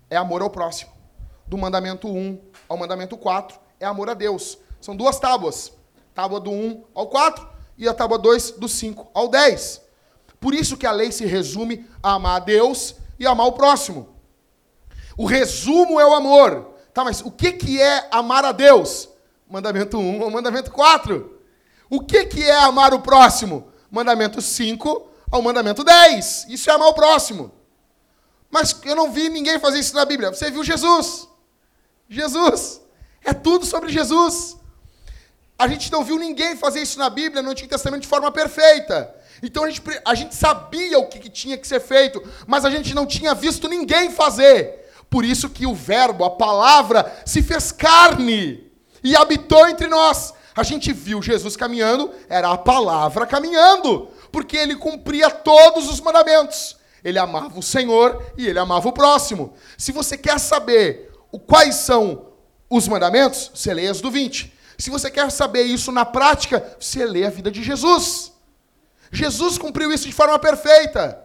[0.09, 0.91] é amor ao próximo.
[1.47, 4.57] Do mandamento 1 ao mandamento 4, é amor a Deus.
[4.81, 5.71] São duas tábuas.
[6.15, 7.47] Tábua do 1 ao 4
[7.77, 9.83] e a tábua 2 do 5 ao 10.
[10.41, 14.09] Por isso que a lei se resume a amar a Deus e amar o próximo.
[15.15, 16.71] O resumo é o amor.
[16.95, 19.10] Tá, mas o que, que é amar a Deus?
[19.51, 21.41] Mandamento 1 ou mandamento 4.
[21.91, 23.69] O que, que é amar o próximo?
[23.91, 26.47] Mandamento 5 ao mandamento 10.
[26.49, 27.53] Isso é amar o próximo.
[28.49, 30.31] Mas eu não vi ninguém fazer isso na Bíblia.
[30.31, 31.29] Você viu Jesus.
[32.09, 32.81] Jesus.
[33.25, 34.57] É tudo sobre Jesus.
[35.59, 39.13] A gente não viu ninguém fazer isso na Bíblia, no Antigo Testamento, de forma perfeita.
[39.43, 42.71] Então a gente, a gente sabia o que, que tinha que ser feito, mas a
[42.71, 44.89] gente não tinha visto ninguém fazer.
[45.11, 48.70] Por isso que o Verbo, a palavra, se fez carne
[49.03, 50.35] e habitou entre nós.
[50.55, 56.77] A gente viu Jesus caminhando, era a palavra caminhando, porque ele cumpria todos os mandamentos.
[57.03, 59.55] Ele amava o Senhor e ele amava o próximo.
[59.79, 61.11] Se você quer saber
[61.47, 62.27] quais são
[62.69, 64.53] os mandamentos, você lê as do 20.
[64.77, 68.33] Se você quer saber isso na prática, você lê a vida de Jesus.
[69.13, 71.19] Jesus cumpriu isso de forma perfeita.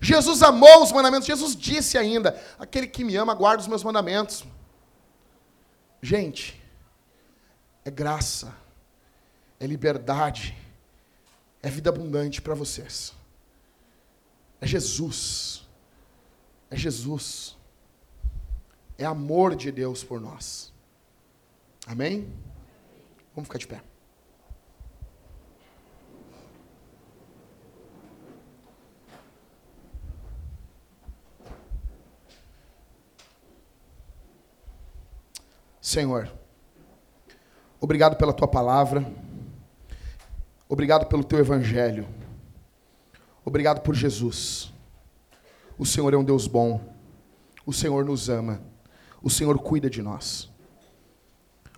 [0.00, 1.26] Jesus amou os mandamentos.
[1.26, 4.44] Jesus disse ainda: aquele que me ama, guarda os meus mandamentos.
[6.02, 6.60] Gente,
[7.84, 8.54] é graça,
[9.60, 10.56] é liberdade,
[11.62, 13.14] é vida abundante para vocês.
[14.60, 15.66] É Jesus.
[16.70, 17.56] É Jesus.
[18.96, 20.72] É amor de Deus por nós.
[21.86, 22.32] Amém?
[23.34, 23.82] Vamos ficar de pé.
[35.80, 36.32] Senhor,
[37.84, 39.06] obrigado pela tua palavra,
[40.66, 42.08] obrigado pelo teu evangelho,
[43.44, 44.72] obrigado por Jesus.
[45.76, 46.80] O Senhor é um Deus bom,
[47.66, 48.62] o Senhor nos ama,
[49.22, 50.50] o Senhor cuida de nós.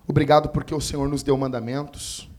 [0.07, 2.31] Obrigado porque o Senhor nos deu mandamentos,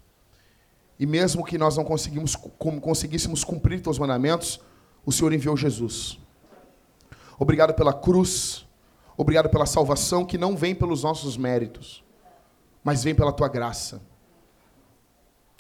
[0.98, 4.58] e mesmo que nós não conseguimos, conseguíssemos cumprir teus mandamentos,
[5.04, 6.18] o Senhor enviou Jesus.
[7.38, 8.66] Obrigado pela cruz,
[9.18, 12.04] Obrigado pela salvação que não vem pelos nossos méritos,
[12.82, 14.00] mas vem pela tua graça.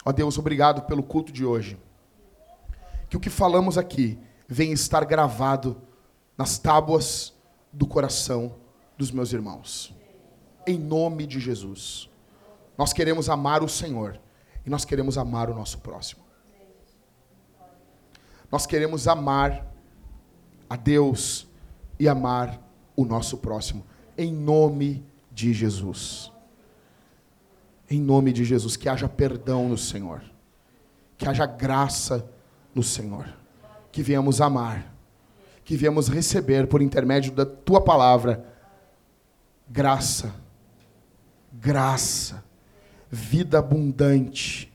[0.04, 1.78] Ó Deus, obrigado pelo culto de hoje.
[3.08, 5.80] Que o que falamos aqui venha estar gravado
[6.36, 7.34] nas tábuas
[7.72, 8.54] do coração
[8.96, 9.94] dos meus irmãos.
[10.66, 12.08] Em nome de Jesus.
[12.76, 14.20] Nós queremos amar o Senhor
[14.64, 16.22] e nós queremos amar o nosso próximo.
[18.50, 19.66] Nós queremos amar
[20.70, 21.46] a Deus
[21.98, 22.60] e amar
[22.96, 23.84] o nosso próximo.
[24.16, 26.32] Em nome de Jesus.
[27.90, 30.22] Em nome de Jesus, que haja perdão no Senhor.
[31.16, 32.28] Que haja graça
[32.74, 33.28] no Senhor.
[33.90, 34.94] Que venhamos amar.
[35.64, 38.44] Que venhamos receber por intermédio da tua palavra
[39.68, 40.34] graça.
[41.52, 42.44] Graça.
[43.10, 44.70] Vida abundante.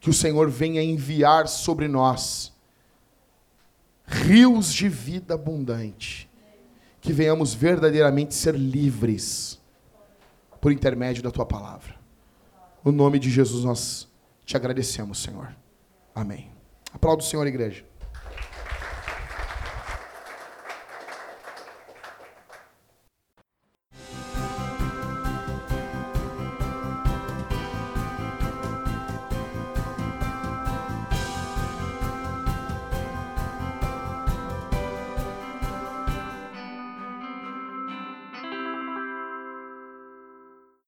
[0.00, 2.52] Que o Senhor venha enviar sobre nós
[4.06, 6.28] rios de vida abundante.
[7.00, 9.61] Que venhamos verdadeiramente ser livres
[10.62, 11.96] por intermédio da tua palavra.
[12.84, 14.08] No nome de Jesus nós
[14.44, 15.52] te agradecemos, Senhor.
[16.14, 16.52] Amém.
[16.92, 17.84] Aplauda o Senhor, igreja.